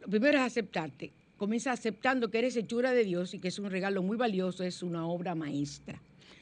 [0.00, 3.70] lo primero es aceptarte comienza aceptando que eres hechura de Dios y que es un
[3.70, 5.98] regalo muy valioso, es una obra maestra.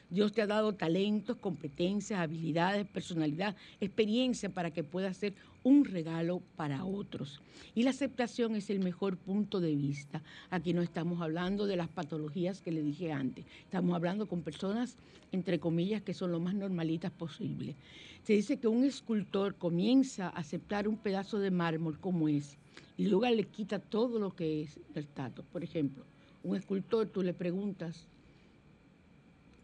[0.09, 6.41] Dios te ha dado talentos, competencias, habilidades, personalidad, experiencia para que puedas ser un regalo
[6.55, 7.41] para otros.
[7.75, 10.23] Y la aceptación es el mejor punto de vista.
[10.49, 13.45] Aquí no estamos hablando de las patologías que le dije antes.
[13.63, 14.97] Estamos hablando con personas,
[15.31, 17.75] entre comillas, que son lo más normalitas posible.
[18.23, 22.57] Se dice que un escultor comienza a aceptar un pedazo de mármol como es
[22.97, 25.43] y luego le quita todo lo que es el tato.
[25.43, 26.03] Por ejemplo,
[26.43, 28.07] un escultor, tú le preguntas,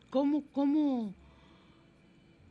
[0.09, 1.13] ¿cómo, cómo,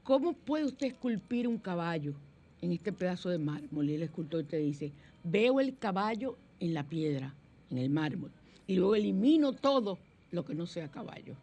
[0.02, 2.14] cómo puede usted esculpir un caballo
[2.60, 3.88] en este pedazo de mármol?
[3.88, 7.34] Y el escultor te dice, veo el caballo en la piedra,
[7.70, 8.30] en el mármol,
[8.66, 9.98] y luego elimino todo
[10.30, 11.34] lo que no sea caballo.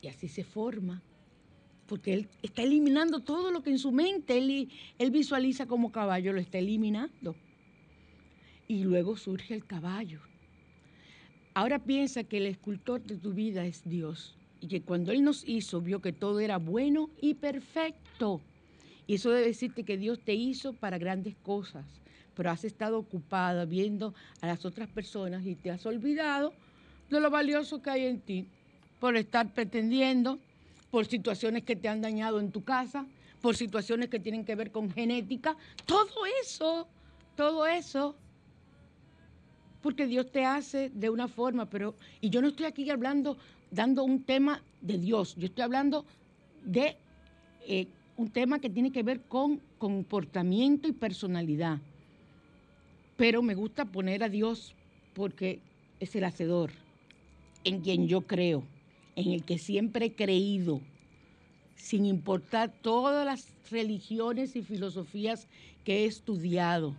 [0.00, 1.00] Y así se forma
[1.86, 6.32] porque él está eliminando todo lo que en su mente él, él, visualiza como caballo,
[6.32, 7.34] lo está eliminando
[8.66, 10.20] y luego surge el caballo.
[11.54, 15.46] Ahora piensa que el escultor de tu vida es Dios y que cuando Él nos
[15.46, 18.40] hizo vio que todo era bueno y perfecto.
[19.06, 21.84] Y eso debe decirte que Dios te hizo para grandes cosas,
[22.34, 26.54] pero has estado ocupada viendo a las otras personas y te has olvidado
[27.10, 28.46] de lo valioso que hay en ti
[29.00, 30.38] por estar pretendiendo,
[30.92, 33.04] por situaciones que te han dañado en tu casa,
[33.40, 35.56] por situaciones que tienen que ver con genética.
[35.84, 36.86] Todo eso,
[37.34, 38.14] todo eso
[39.82, 43.36] porque Dios te hace de una forma, pero, y yo no estoy aquí hablando,
[43.72, 46.04] dando un tema de Dios, yo estoy hablando
[46.64, 46.96] de
[47.66, 51.80] eh, un tema que tiene que ver con comportamiento y personalidad.
[53.16, 54.74] Pero me gusta poner a Dios
[55.14, 55.58] porque
[55.98, 56.70] es el hacedor,
[57.64, 58.62] en quien yo creo,
[59.16, 60.80] en el que siempre he creído,
[61.74, 65.48] sin importar todas las religiones y filosofías
[65.84, 66.94] que he estudiado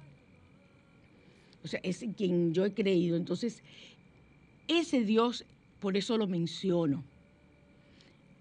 [1.63, 3.15] o sea, es en quien yo he creído.
[3.15, 3.63] Entonces,
[4.67, 5.45] ese Dios,
[5.84, 7.03] por eso lo menciono.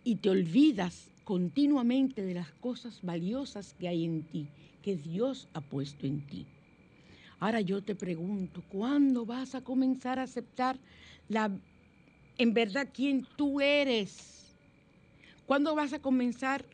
[0.05, 4.47] Y te olvidas continuamente de las cosas valiosas que hay en ti,
[4.81, 6.47] que Dios ha puesto en ti.
[7.41, 10.79] Ahora yo te pregunto, ¿cuándo vas a comenzar a aceptar
[11.29, 11.51] la,
[12.39, 14.55] en verdad quién tú eres?
[15.45, 16.65] ¿Cuándo vas a comenzar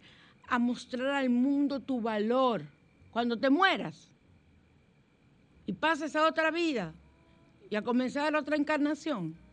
[0.48, 2.62] a mostrar al mundo tu valor?
[3.10, 4.10] Cuando te mueras
[5.64, 6.92] y pases a otra vida
[7.70, 9.47] y a comenzar otra encarnación,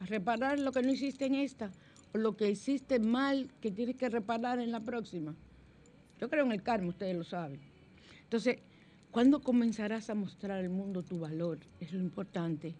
[0.00, 1.70] reparar lo que no hiciste en esta
[2.14, 5.34] o lo que hiciste mal que tienes que reparar en la próxima.
[6.20, 7.60] Yo creo en el karma, ustedes lo saben.
[8.22, 8.58] Entonces,
[9.10, 11.58] ¿cuándo comenzarás a mostrar al mundo tu valor?
[11.80, 12.74] Es lo importante.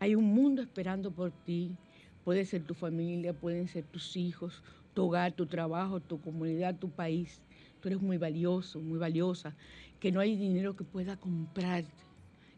[0.00, 1.76] Hay un mundo esperando por ti.
[2.24, 4.62] Puede ser tu familia, pueden ser tus hijos,
[4.94, 7.40] tu hogar, tu trabajo, tu comunidad, tu país.
[7.80, 9.54] Tú eres muy valioso, muy valiosa,
[10.00, 11.92] que no hay dinero que pueda comprarte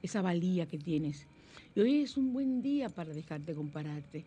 [0.03, 1.27] esa valía que tienes.
[1.75, 4.25] Y hoy es un buen día para dejarte compararte,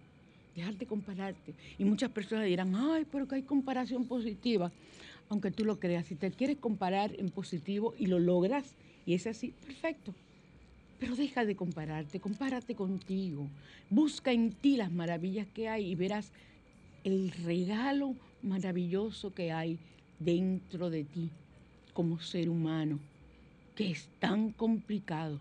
[0.56, 1.54] dejarte compararte.
[1.78, 4.72] Y muchas personas dirán, ay, pero que hay comparación positiva
[5.30, 6.08] aunque tú lo creas.
[6.08, 8.76] Si te quieres comparar en positivo y lo logras,
[9.06, 10.14] y es así, perfecto.
[11.00, 13.48] Pero deja de compararte, compárate contigo.
[13.90, 16.32] Busca en ti las maravillas que hay y verás
[17.04, 19.80] el regalo maravilloso que hay
[20.20, 21.30] dentro de ti
[21.94, 23.00] como ser humano,
[23.76, 25.40] que es tan complicado,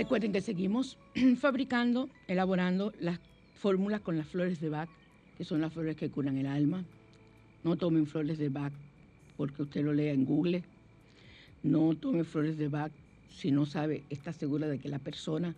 [0.02, 0.98] Recuerden que seguimos
[1.38, 3.20] fabricando, elaborando las
[3.54, 4.88] fórmulas con las flores de Bach,
[5.38, 6.84] que son las flores que curan el alma.
[7.62, 8.72] No tomen flores de Bach
[9.36, 10.64] porque usted lo lea en Google.
[11.62, 12.90] No tome flores de Bach
[13.30, 15.54] si no sabe, está segura de que la persona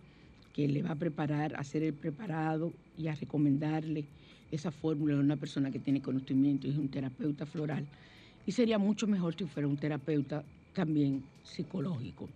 [0.53, 4.05] que le va a preparar, a hacer el preparado y a recomendarle
[4.51, 7.87] esa fórmula es una persona que tiene conocimiento y es un terapeuta floral.
[8.45, 12.29] Y sería mucho mejor si fuera un terapeuta también psicológico.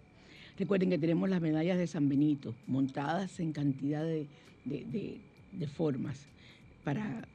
[0.59, 4.27] Recuerden que tenemos las medallas de San Benito montadas en cantidad de,
[4.65, 6.27] de formas
[6.83, 7.25] para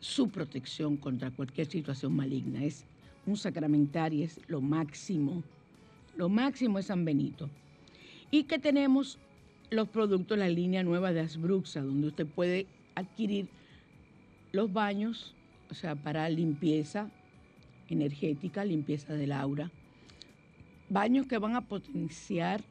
[0.00, 2.62] su protección contra cualquier situación maligna.
[2.64, 2.84] Es
[3.26, 5.42] un sacramentario es lo máximo.
[6.16, 7.50] Lo máximo es San Benito.
[8.30, 9.18] Y que tenemos
[9.70, 13.48] los productos, la línea nueva de Asbruxa, donde usted puede adquirir
[14.52, 15.34] los baños,
[15.70, 17.10] o sea, para limpieza
[17.88, 19.70] energética, limpieza del aura.
[20.90, 22.62] Baños que van a potenciar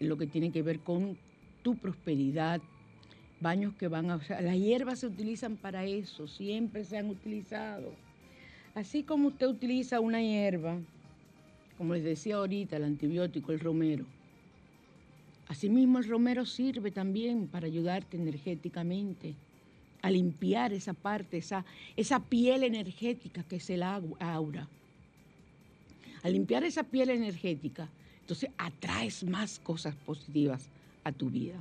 [0.00, 1.16] lo que tiene que ver con
[1.62, 2.60] tu prosperidad.
[3.40, 4.20] Baños que van a...
[4.40, 7.92] Las hierbas se utilizan para eso, siempre se han utilizado
[8.74, 10.78] Así como usted utiliza una hierba,
[11.76, 14.06] como les decía ahorita, el antibiótico, el romero,
[15.48, 19.34] asimismo el romero sirve también para ayudarte energéticamente
[20.00, 24.68] a limpiar esa parte, esa, esa piel energética que es el aura.
[26.22, 27.88] A limpiar esa piel energética,
[28.20, 30.68] entonces atraes más cosas positivas
[31.04, 31.60] a tu vida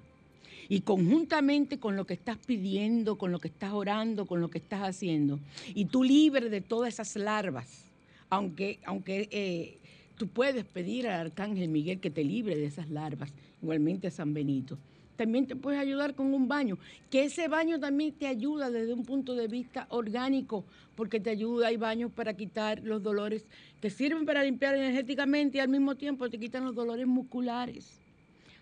[0.72, 4.60] y conjuntamente con lo que estás pidiendo, con lo que estás orando, con lo que
[4.60, 5.38] estás haciendo,
[5.74, 7.86] y tú libre de todas esas larvas,
[8.30, 9.78] aunque, aunque eh,
[10.18, 14.34] tú puedes pedir al Arcángel Miguel que te libre de esas larvas, igualmente a San
[14.34, 14.78] Benito.
[15.22, 16.80] También te puedes ayudar con un baño,
[17.12, 20.66] que ese baño también te ayuda desde un punto de vista orgánico,
[20.96, 23.46] porque te ayuda, hay baños para quitar los dolores
[23.80, 28.00] que sirven para limpiar energéticamente y al mismo tiempo te quitan los dolores musculares.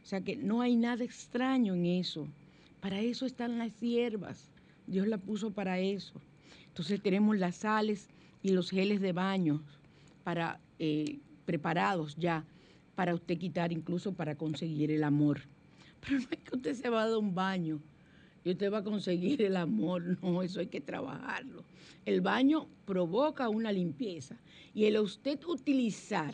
[0.04, 2.28] O sea que no hay nada extraño en eso.
[2.82, 4.52] Para eso están las hierbas.
[4.86, 6.20] Dios la puso para eso.
[6.68, 8.10] Entonces tenemos las sales
[8.44, 9.64] y los geles de baño
[10.26, 12.44] para, eh, preparados ya
[12.96, 15.40] para usted quitar, incluso para conseguir el amor.
[16.02, 17.80] Pero no es que usted se va a dar un baño
[18.44, 20.18] y usted va a conseguir el amor.
[20.22, 21.64] No, eso hay que trabajarlo.
[22.06, 24.38] El baño provoca una limpieza
[24.74, 26.34] y el usted utilizar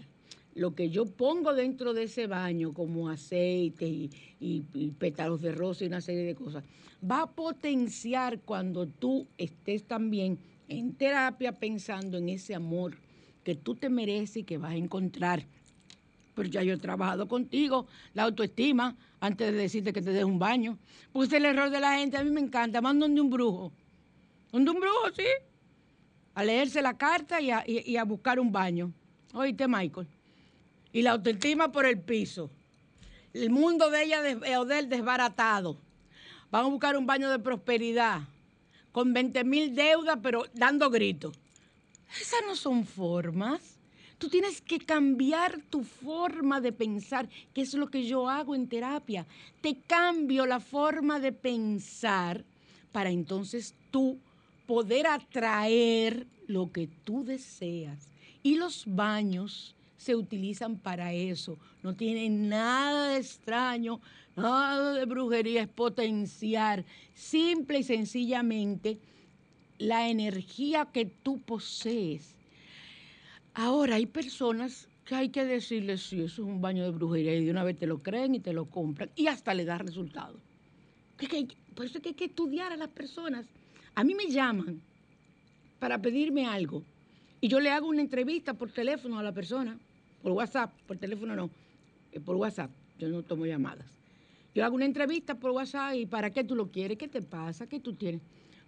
[0.55, 4.09] lo que yo pongo dentro de ese baño, como aceite
[4.39, 6.63] y, pétalos de rosa y una serie de cosas,
[6.99, 10.39] va a potenciar cuando tú estés también
[10.69, 12.97] en terapia pensando en ese amor
[13.43, 15.45] que tú te mereces y que vas a encontrar.
[16.35, 20.37] Pero ya yo he trabajado contigo, la autoestima, antes de decirte que te des un
[20.37, 20.77] baño.
[21.11, 23.71] Puse el error de la gente, a mí me encanta, van donde un brujo.
[24.51, 25.25] Donde un brujo, sí.
[26.33, 28.91] A leerse la carta y a, y a buscar un baño.
[29.33, 30.07] Oíste, Michael
[30.95, 32.49] y la autoestima por el piso.
[33.33, 34.21] El mundo de ella
[34.57, 35.77] o de él desbaratado.
[36.49, 38.21] Van a buscar un baño de prosperidad
[38.93, 41.37] con 20 mil deudas, pero dando gritos.
[42.17, 43.74] Esas no son formas.
[44.17, 48.67] Tú tienes que cambiar tu forma de pensar, que es lo que yo hago en
[48.67, 49.25] terapia.
[49.61, 52.43] Te cambio la forma de pensar
[52.91, 54.17] para entonces tú
[54.65, 58.07] poder atraer lo que tú deseas.
[58.41, 61.57] Y los baños se utilizan para eso.
[61.83, 63.99] No tienen nada de extraño,
[64.35, 68.97] nada de brujería, es potenciar simple y sencillamente
[69.77, 72.35] la energía que tú posees.
[73.57, 77.45] Ahora hay personas que hay que decirles, si eso es un baño de brujería y
[77.45, 80.37] de una vez te lo creen y te lo compran y hasta le da resultado.
[81.73, 83.45] Por eso es que hay que estudiar a las personas.
[83.95, 84.81] A mí me llaman
[85.79, 86.83] para pedirme algo
[87.39, 89.79] y yo le hago una entrevista por teléfono a la persona,
[90.21, 91.49] por WhatsApp, por teléfono no,
[92.11, 93.87] eh, por WhatsApp, yo no tomo llamadas.
[94.53, 96.97] Yo hago una entrevista por WhatsApp y ¿para qué tú lo quieres?
[96.97, 97.67] ¿Qué te pasa?
[97.67, 98.21] ¿Qué tú tienes?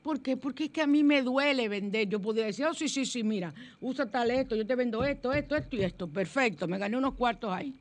[0.08, 0.38] ¿Por qué?
[0.38, 2.08] Porque es que a mí me duele vender.
[2.08, 5.34] Yo podría decir, oh, sí, sí, sí, mira, usa tal esto, yo te vendo esto,
[5.34, 6.08] esto, esto y esto.
[6.08, 7.74] Perfecto, me gané unos cuartos ahí.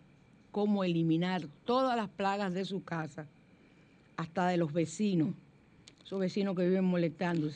[0.51, 3.29] cómo eliminar todas las plagas de su casa,
[4.17, 5.29] hasta de los vecinos,
[6.03, 7.49] esos vecinos que viven molestando.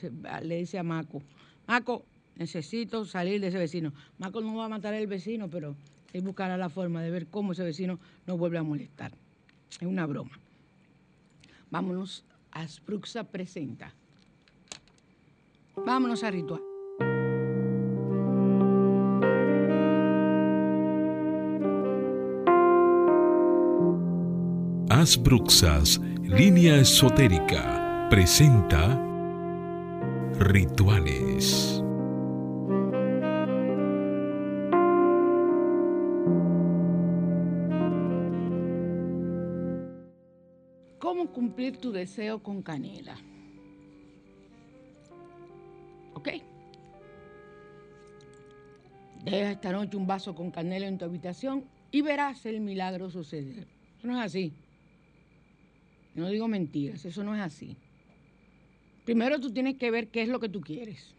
[0.44, 1.22] Le dice a Maco,
[1.68, 2.04] Maco,
[2.36, 3.94] necesito salir de ese vecino.
[4.18, 5.76] Maco no va a matar al vecino, pero
[6.14, 9.12] él buscará la forma de ver cómo ese vecino no vuelve a molestar.
[9.70, 10.32] Es una broma.
[11.70, 13.94] Vámonos a Spruxa Presenta.
[15.86, 16.62] Vámonos a ritual.
[24.90, 29.02] Asbruxas, línea esotérica, presenta
[30.40, 31.82] rituales.
[41.00, 43.16] ¿Cómo cumplir tu deseo con canela?
[46.14, 46.30] ¿Ok?
[49.24, 53.66] Deja esta noche un vaso con canela en tu habitación y verás el milagro suceder.
[54.04, 54.54] No es así.
[56.18, 57.78] No digo mentiras, eso no es así.
[59.06, 61.14] Primero tú tienes que ver qué es lo que tú quieres.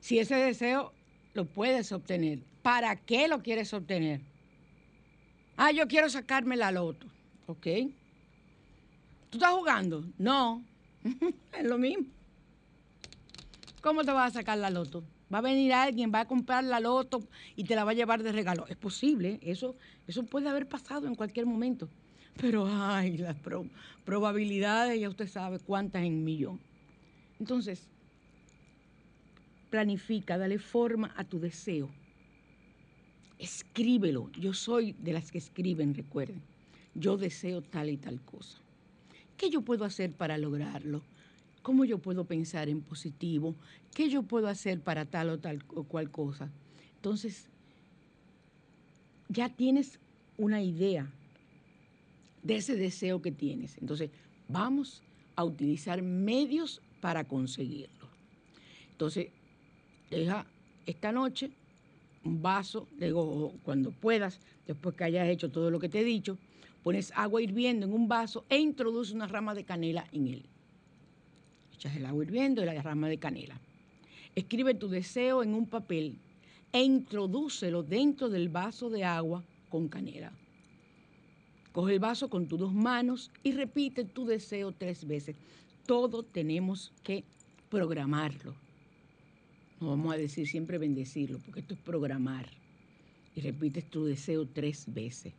[0.00, 0.92] Si ese deseo
[1.34, 4.22] lo puedes obtener, ¿para qué lo quieres obtener?
[5.56, 7.06] Ah, yo quiero sacarme la loto.
[7.46, 7.66] ¿Ok?
[9.30, 10.04] ¿Tú estás jugando?
[10.18, 10.64] No.
[11.56, 12.06] es lo mismo.
[13.82, 15.04] ¿Cómo te vas a sacar la loto?
[15.32, 17.22] Va a venir alguien, va a comprar la loto
[17.54, 18.66] y te la va a llevar de regalo.
[18.66, 19.76] Es posible, eso,
[20.08, 21.88] eso puede haber pasado en cualquier momento.
[22.40, 23.36] Pero, ay, las
[24.04, 26.60] probabilidades, ya usted sabe cuántas en millón.
[27.40, 27.88] Entonces,
[29.70, 31.88] planifica, dale forma a tu deseo.
[33.38, 34.30] Escríbelo.
[34.32, 36.42] Yo soy de las que escriben, recuerden.
[36.94, 38.58] Yo deseo tal y tal cosa.
[39.36, 41.02] ¿Qué yo puedo hacer para lograrlo?
[41.62, 43.54] ¿Cómo yo puedo pensar en positivo?
[43.94, 46.48] ¿Qué yo puedo hacer para tal o tal o cual cosa?
[46.96, 47.48] Entonces,
[49.28, 49.98] ya tienes
[50.38, 51.10] una idea
[52.46, 53.76] de ese deseo que tienes.
[53.78, 54.10] Entonces,
[54.48, 55.02] vamos
[55.34, 58.08] a utilizar medios para conseguirlo.
[58.90, 59.28] Entonces,
[60.10, 60.46] deja
[60.86, 61.50] esta noche
[62.24, 66.38] un vaso, digo, cuando puedas, después que hayas hecho todo lo que te he dicho,
[66.82, 70.42] pones agua hirviendo en un vaso e introduce una rama de canela en él
[71.76, 73.60] echas el agua hirviendo y la rama de canela.
[74.34, 76.18] Escribe tu deseo en un papel
[76.72, 80.32] e introdúcelo dentro del vaso de agua con canela.
[81.76, 85.36] Coge el vaso con tus dos manos y repite tu deseo tres veces.
[85.84, 87.22] Todo tenemos que
[87.68, 88.54] programarlo.
[89.78, 92.48] no vamos a decir siempre bendecirlo, porque esto es programar.
[93.34, 95.34] Y repites tu deseo tres veces.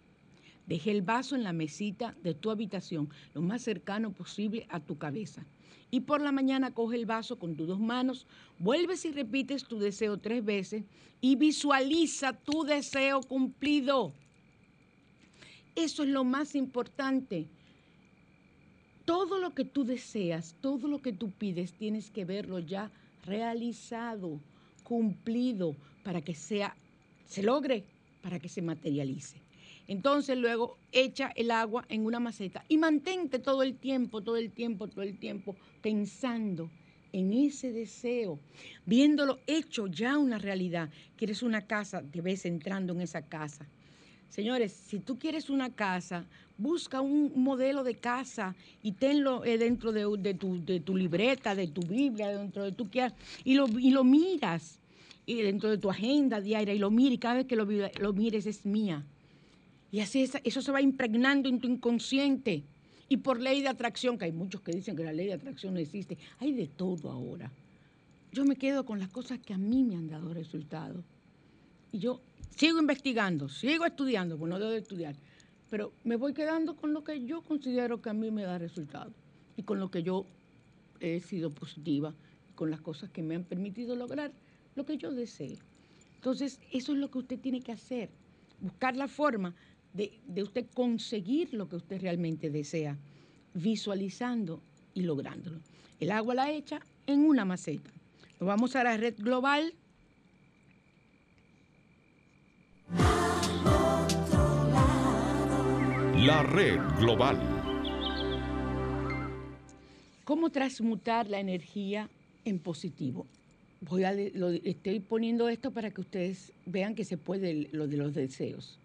[0.67, 4.95] Deje el vaso en la mesita de tu habitación, lo más cercano posible a tu
[4.95, 5.43] cabeza.
[5.89, 8.27] Y por la mañana coge el vaso con tus dos manos,
[8.59, 10.83] vuelves y repites tu deseo tres veces
[11.19, 14.13] y visualiza tu deseo cumplido.
[15.77, 17.45] Eso es lo más importante.
[19.05, 22.91] Todo lo que tú deseas, todo lo que tú pides, tienes que verlo ya
[23.23, 24.41] realizado,
[24.83, 26.75] cumplido, para que sea,
[27.27, 27.83] se logre,
[28.23, 29.39] para que se materialice.
[29.87, 34.51] Entonces luego echa el agua en una maceta y mantente todo el tiempo, todo el
[34.51, 36.71] tiempo, todo el tiempo pensando
[37.13, 38.39] en ese deseo,
[38.87, 40.89] viéndolo hecho ya una realidad.
[41.15, 43.67] Quieres una casa, te ves entrando en esa casa.
[44.29, 46.25] Señores, si tú quieres una casa,
[46.57, 52.29] busca un modelo de casa y tenlo eh, dentro de, tu, libreta, de tu Biblia,
[52.29, 53.13] dentro de tu quieras,
[53.43, 53.67] y lo,
[54.03, 54.79] miras
[55.25, 58.13] y dentro de tu agenda diaria y lo miras y cada vez que lo, lo
[58.13, 59.05] mires es mía.
[59.91, 62.63] Y así eso se va impregnando en tu inconsciente.
[63.09, 65.73] Y por ley de atracción, que hay muchos que dicen que la ley de atracción
[65.73, 67.51] no existe, hay de todo ahora.
[68.33, 71.05] Yo me quedo con las cosas que a mí me han dado resultados.
[71.91, 72.21] Y yo
[72.55, 75.15] sigo investigando, sigo estudiando, pues no debo de estudiar,
[75.69, 79.13] pero me voy quedando con lo que yo considero que a mí me da resultados
[79.55, 80.25] y con lo que yo
[80.99, 82.13] he sido positiva,
[82.55, 84.31] con las cosas que me han permitido lograr
[84.75, 85.57] lo que yo deseo.
[86.15, 88.09] Entonces, eso es lo que usted tiene que hacer,
[88.59, 89.53] buscar la forma
[89.93, 92.97] de, usted conseguir lo que usted realmente desea,
[93.53, 94.61] visualizando
[94.93, 95.59] y lográndolo.
[95.99, 97.89] El agua la echa en una maceta.
[98.39, 99.73] Nos vamos a la red global.
[106.15, 107.37] La red global.
[110.23, 112.09] ¿Cómo transmutar la energía
[112.45, 113.25] en positivo?
[113.81, 118.13] Voy a, estoy poniendo esto para que ustedes vean que se puede lo de los
[118.13, 118.79] deseos.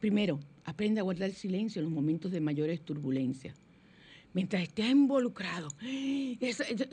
[0.00, 3.56] Primero, aprende a guardar silencio en los momentos de mayores turbulencias.
[4.34, 5.68] Mientras estés involucrado,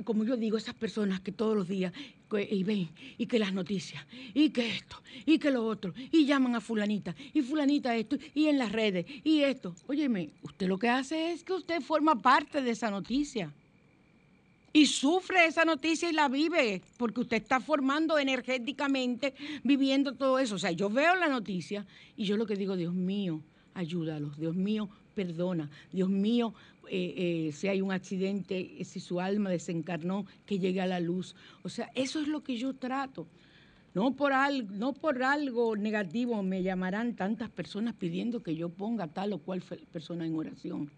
[0.05, 1.91] como yo digo, esas personas que todos los días
[2.37, 6.55] y ven, y que las noticias, y que esto, y que lo otro, y llaman
[6.55, 9.75] a fulanita, y fulanita esto, y en las redes, y esto.
[9.87, 13.53] Óyeme, usted lo que hace es que usted forma parte de esa noticia
[14.75, 19.33] y sufre esa noticia y la vive, porque usted está formando energéticamente,
[19.63, 20.55] viviendo todo eso.
[20.55, 21.85] O sea, yo veo la noticia
[22.17, 23.41] y yo lo que digo, Dios mío,
[23.73, 26.53] ayúdalos, Dios mío, perdona, Dios mío,
[26.89, 31.35] eh, eh, si hay un accidente, si su alma desencarnó, que llegue a la luz.
[31.63, 33.27] O sea, eso es lo que yo trato.
[33.93, 39.07] No por, algo, no por algo negativo me llamarán tantas personas pidiendo que yo ponga
[39.07, 40.91] tal o cual persona en oración,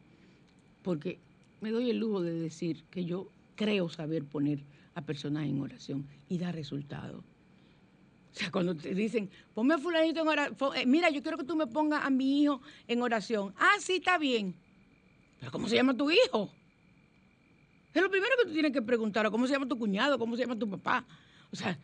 [0.81, 1.19] porque
[1.61, 4.63] me doy el lujo de decir que yo creo saber poner
[4.95, 7.19] a personas en oración y da resultado.
[7.19, 11.43] O sea, cuando te dicen, ponme a fulanito en oración, eh, mira, yo quiero que
[11.43, 13.53] tú me pongas a mi hijo en oración.
[13.57, 14.55] Ah, sí, está bien.
[15.39, 16.49] Pero ¿cómo se llama tu hijo?
[17.93, 20.19] Es lo primero que tú tienes que preguntar, ¿cómo se llama tu cuñado?
[20.19, 21.05] ¿Cómo se llama tu papá?
[21.51, 21.79] O sea,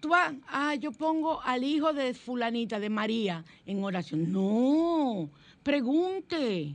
[0.00, 4.32] tú vas, ah, yo pongo al hijo de fulanita, de María, en oración.
[4.32, 5.30] No,
[5.62, 6.74] pregunte.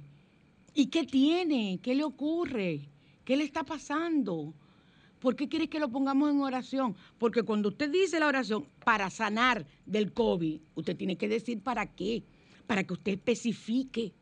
[0.73, 1.79] ¿Y qué tiene?
[1.81, 2.87] ¿Qué le ocurre?
[3.25, 4.53] ¿Qué le está pasando?
[5.19, 6.95] ¿Por qué quieres que lo pongamos en oración?
[7.17, 11.87] Porque cuando usted dice la oración para sanar del COVID, usted tiene que decir para
[11.87, 12.23] qué,
[12.67, 14.13] para que usted especifique.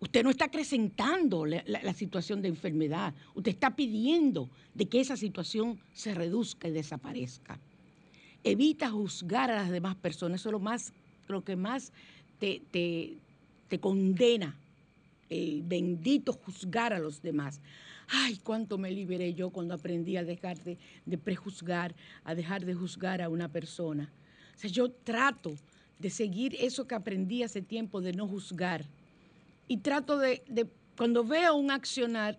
[0.00, 5.80] Usted no está acrecentando la, situación de enfermedad, usted está pidiendo de que esa situación
[5.94, 7.58] se reduzca y desaparezca.
[8.44, 10.92] Evita juzgar a las demás personas, eso es lo, más,
[11.28, 11.92] lo que más
[12.38, 13.16] te, te,
[13.68, 14.54] te condena
[15.30, 17.60] el bendito juzgar a los demás.
[18.08, 20.78] Ay, cuánto me liberé yo cuando aprendí a dejar de,
[21.18, 21.94] prejuzgar,
[22.24, 24.10] a dejar de juzgar a una persona.
[24.54, 25.56] O sea, yo trato
[25.98, 28.84] de seguir eso que aprendí hace tiempo, de no juzgar.
[29.68, 30.42] Y trato de,
[30.96, 32.38] cuando veo un accionar,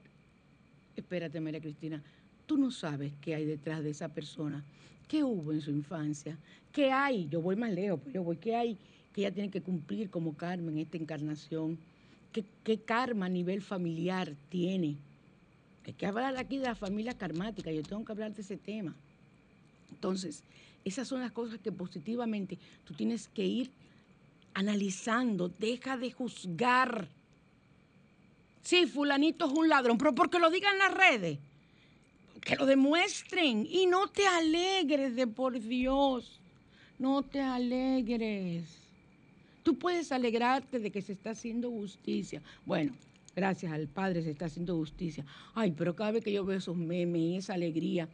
[0.96, 2.02] espérate María Cristina,
[2.46, 4.64] tú no sabes qué hay detrás de esa persona,
[5.08, 6.38] qué hubo en su infancia,
[6.72, 8.78] qué hay, yo voy más lejos, pero yo voy, qué hay
[9.14, 11.80] que ella tiene que cumplir como Carmen en esta encarnación
[12.64, 14.98] qué, karma a nivel familiar tiene.
[15.86, 18.94] Hay que hablar aquí de la familia karmática, yo tengo que hablar de ese tema.
[19.90, 20.44] Entonces,
[20.84, 23.72] esas son las cosas que positivamente tú tienes que ir
[24.54, 27.08] analizando, deja de juzgar.
[28.68, 31.40] Sí, fulanito es un ladrón, pero porque lo digan las redes,
[32.42, 36.42] que lo demuestren y no te alegres de por Dios,
[37.00, 38.66] no te alegres.
[39.64, 42.42] Tú puedes alegrarte de que se está haciendo justicia.
[42.66, 42.92] Bueno,
[43.34, 45.24] gracias al Padre se está haciendo justicia.
[45.56, 48.10] Ay, pero cada vez que yo veo esos memes y esa alegría,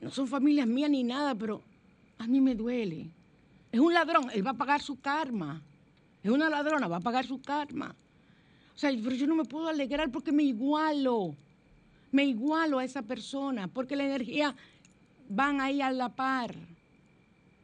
[0.00, 1.60] no son familias mías ni nada, pero
[2.18, 3.10] a mí me duele.
[3.72, 5.60] Es un ladrón, él va a pagar su karma.
[6.22, 7.96] Es una ladrona, va a pagar su karma.
[8.74, 11.36] O sea, pero yo no me puedo alegrar porque me igualo.
[12.12, 14.54] Me igualo a esa persona, porque la energía
[15.28, 16.54] van ahí a la par.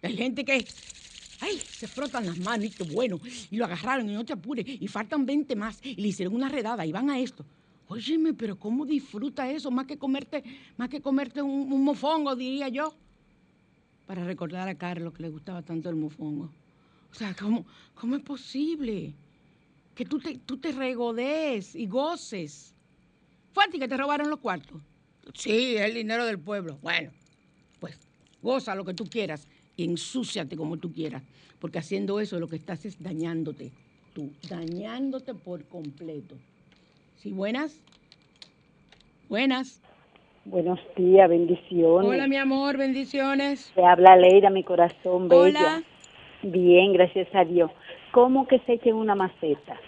[0.03, 0.65] Hay gente que,
[1.41, 4.65] ay, se frotan las manos y qué bueno, y lo agarraron y no te apures,
[4.67, 7.45] y faltan 20 más, y le hicieron una redada y van a esto.
[7.89, 9.71] Óyeme, pero ¿cómo disfruta eso?
[9.71, 10.43] Más que comerte,
[10.77, 12.95] más que comerte un, mofongo, diría yo.
[14.07, 16.51] Para recordar a Carlos que le gustaba tanto el mofongo.
[17.11, 19.15] O sea, ¿cómo, cómo es posible
[19.97, 22.75] que tú te, tú te regodees y goces?
[23.53, 24.81] ¿Fue a ti que te robaron los cuartos?
[25.35, 26.79] Sí, el dinero del pueblo.
[26.83, 27.11] Bueno,
[27.81, 27.99] pues
[28.43, 31.23] goza lo que tú quieras y ensúciate como tú quieras.
[31.59, 33.73] Porque haciendo eso lo que estás es dañándote.
[34.13, 36.37] Tú, dañándote por completo.
[37.17, 37.81] Sí, buenas.
[39.31, 39.81] Buenas.
[40.45, 42.09] Buenos días, bendiciones.
[42.09, 43.73] Hola, mi amor, bendiciones.
[43.75, 45.43] Te habla Leira, mi corazón bella.
[45.43, 45.83] Hola.
[46.43, 47.71] Bien, gracias a Dios.
[48.17, 49.79] ¿Cómo que se echa en una maceta?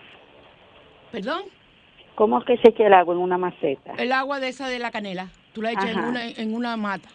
[1.10, 1.44] ¿Perdón?
[2.14, 3.94] ¿Cómo que se echa el agua en una maceta?
[3.96, 5.30] El agua de esa de la canela.
[5.54, 7.08] Tú la echas en una, en una mata.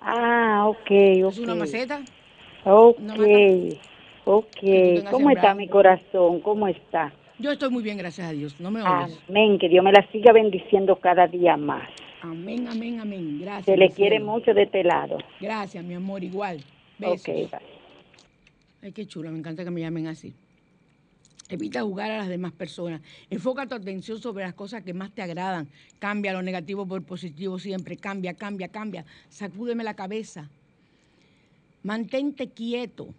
[0.00, 0.78] Ah, ok,
[1.24, 1.32] ok.
[1.32, 2.00] ¿Es una maceta?
[2.64, 2.96] Ok,
[4.24, 4.46] ok.
[5.10, 6.40] ¿Cómo está mi corazón?
[6.40, 7.12] ¿Cómo está?
[7.38, 8.58] Yo estoy muy bien, gracias a Dios.
[8.62, 9.20] No me oyes.
[9.28, 11.86] Amén, que Dios me la siga bendiciendo cada día más.
[12.22, 13.40] Amén, amén, amén.
[13.42, 13.66] Gracias.
[13.66, 15.18] Se le quiere mucho de este lado.
[15.38, 16.64] Gracias, mi amor, igual.
[16.98, 17.28] Besos.
[17.28, 17.79] Ok, bye.
[18.82, 20.34] Ay, qué chulo, me encanta que me llamen así.
[21.48, 23.00] Evita jugar a las demás personas.
[23.28, 25.68] Enfoca tu atención sobre las cosas que más te agradan.
[25.98, 27.96] Cambia lo negativo por positivo siempre.
[27.96, 29.04] Cambia, cambia, cambia.
[29.28, 30.48] Sacúdeme la cabeza.
[31.82, 33.12] Mantente quieto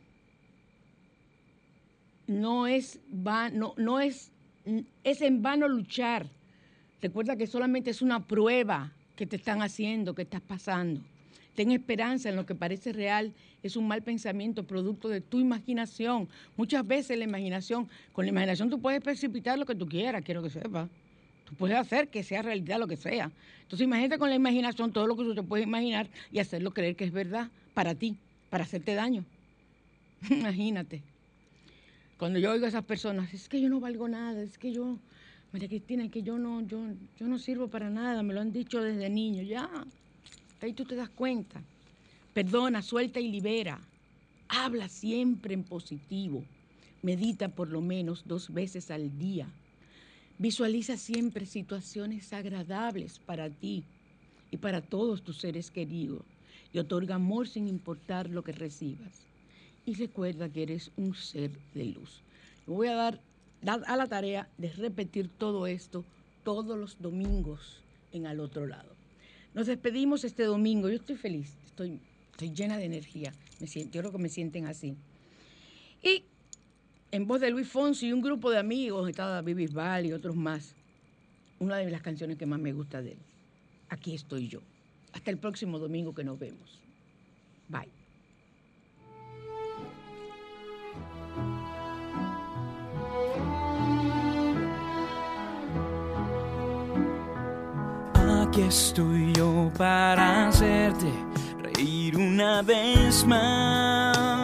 [2.32, 4.32] no es, no, no es,
[5.04, 6.30] es en vano luchar.
[7.02, 11.02] Recuerda que solamente es una prueba que te están haciendo, que estás pasando.
[11.56, 16.30] Ten esperanza en lo que parece real, es un mal pensamiento producto de tu imaginación.
[16.56, 20.42] Muchas veces la imaginación, con la imaginación tú puedes precipitar lo que tú quieras, quiero
[20.42, 20.90] que sepas.
[21.46, 23.32] Tú puedes hacer que sea realidad lo que sea.
[23.64, 26.96] Entonces imagínate con la imaginación todo lo que tú te puedes imaginar y hacerlo creer
[26.96, 28.18] que es verdad para ti,
[28.50, 29.26] para hacerte daño.
[30.30, 31.02] imagínate.
[32.18, 35.00] Cuando yo oigo a esas personas, es que yo no valgo nada, es que yo,
[35.52, 36.80] María Cristina, es que yo no, yo,
[37.18, 39.70] yo no sirvo para nada, me lo han dicho desde niño, ya.
[40.62, 41.62] Ahí tú te das cuenta.
[42.34, 43.80] Perdona, suelta y libera.
[44.48, 46.44] Habla siempre en positivo.
[47.02, 49.48] Medita por lo menos dos veces al día.
[50.38, 53.84] Visualiza siempre situaciones agradables para ti
[54.52, 56.22] y para todos tus seres queridos
[56.74, 59.26] y otorga amor sin importar lo que recibas
[59.86, 62.22] y recuerda que eres un ser de luz.
[62.68, 63.20] Voy a dar,
[63.66, 66.06] a la tarea de repetir todo esto
[66.44, 67.82] todos los domingos
[68.14, 69.01] en al otro lado.
[69.54, 70.90] Nos despedimos este domingo.
[70.90, 72.00] Yo estoy feliz, estoy,
[72.32, 73.34] estoy llena de energía.
[73.60, 74.96] Me siento, yo creo que me sienten así.
[76.02, 76.24] Y
[77.12, 80.36] en voz de Luis Fonsi y un grupo de amigos, estaba David Bisbal y otros
[80.36, 80.76] más,
[81.60, 83.20] una de las canciones que más me gusta de él.
[83.90, 84.62] Aquí estoy yo.
[85.12, 86.80] Hasta el próximo domingo que nos vemos.
[87.68, 88.01] Bye.
[98.52, 101.10] Aquí estoy yo para hacerte
[101.64, 104.41] reír una vez más.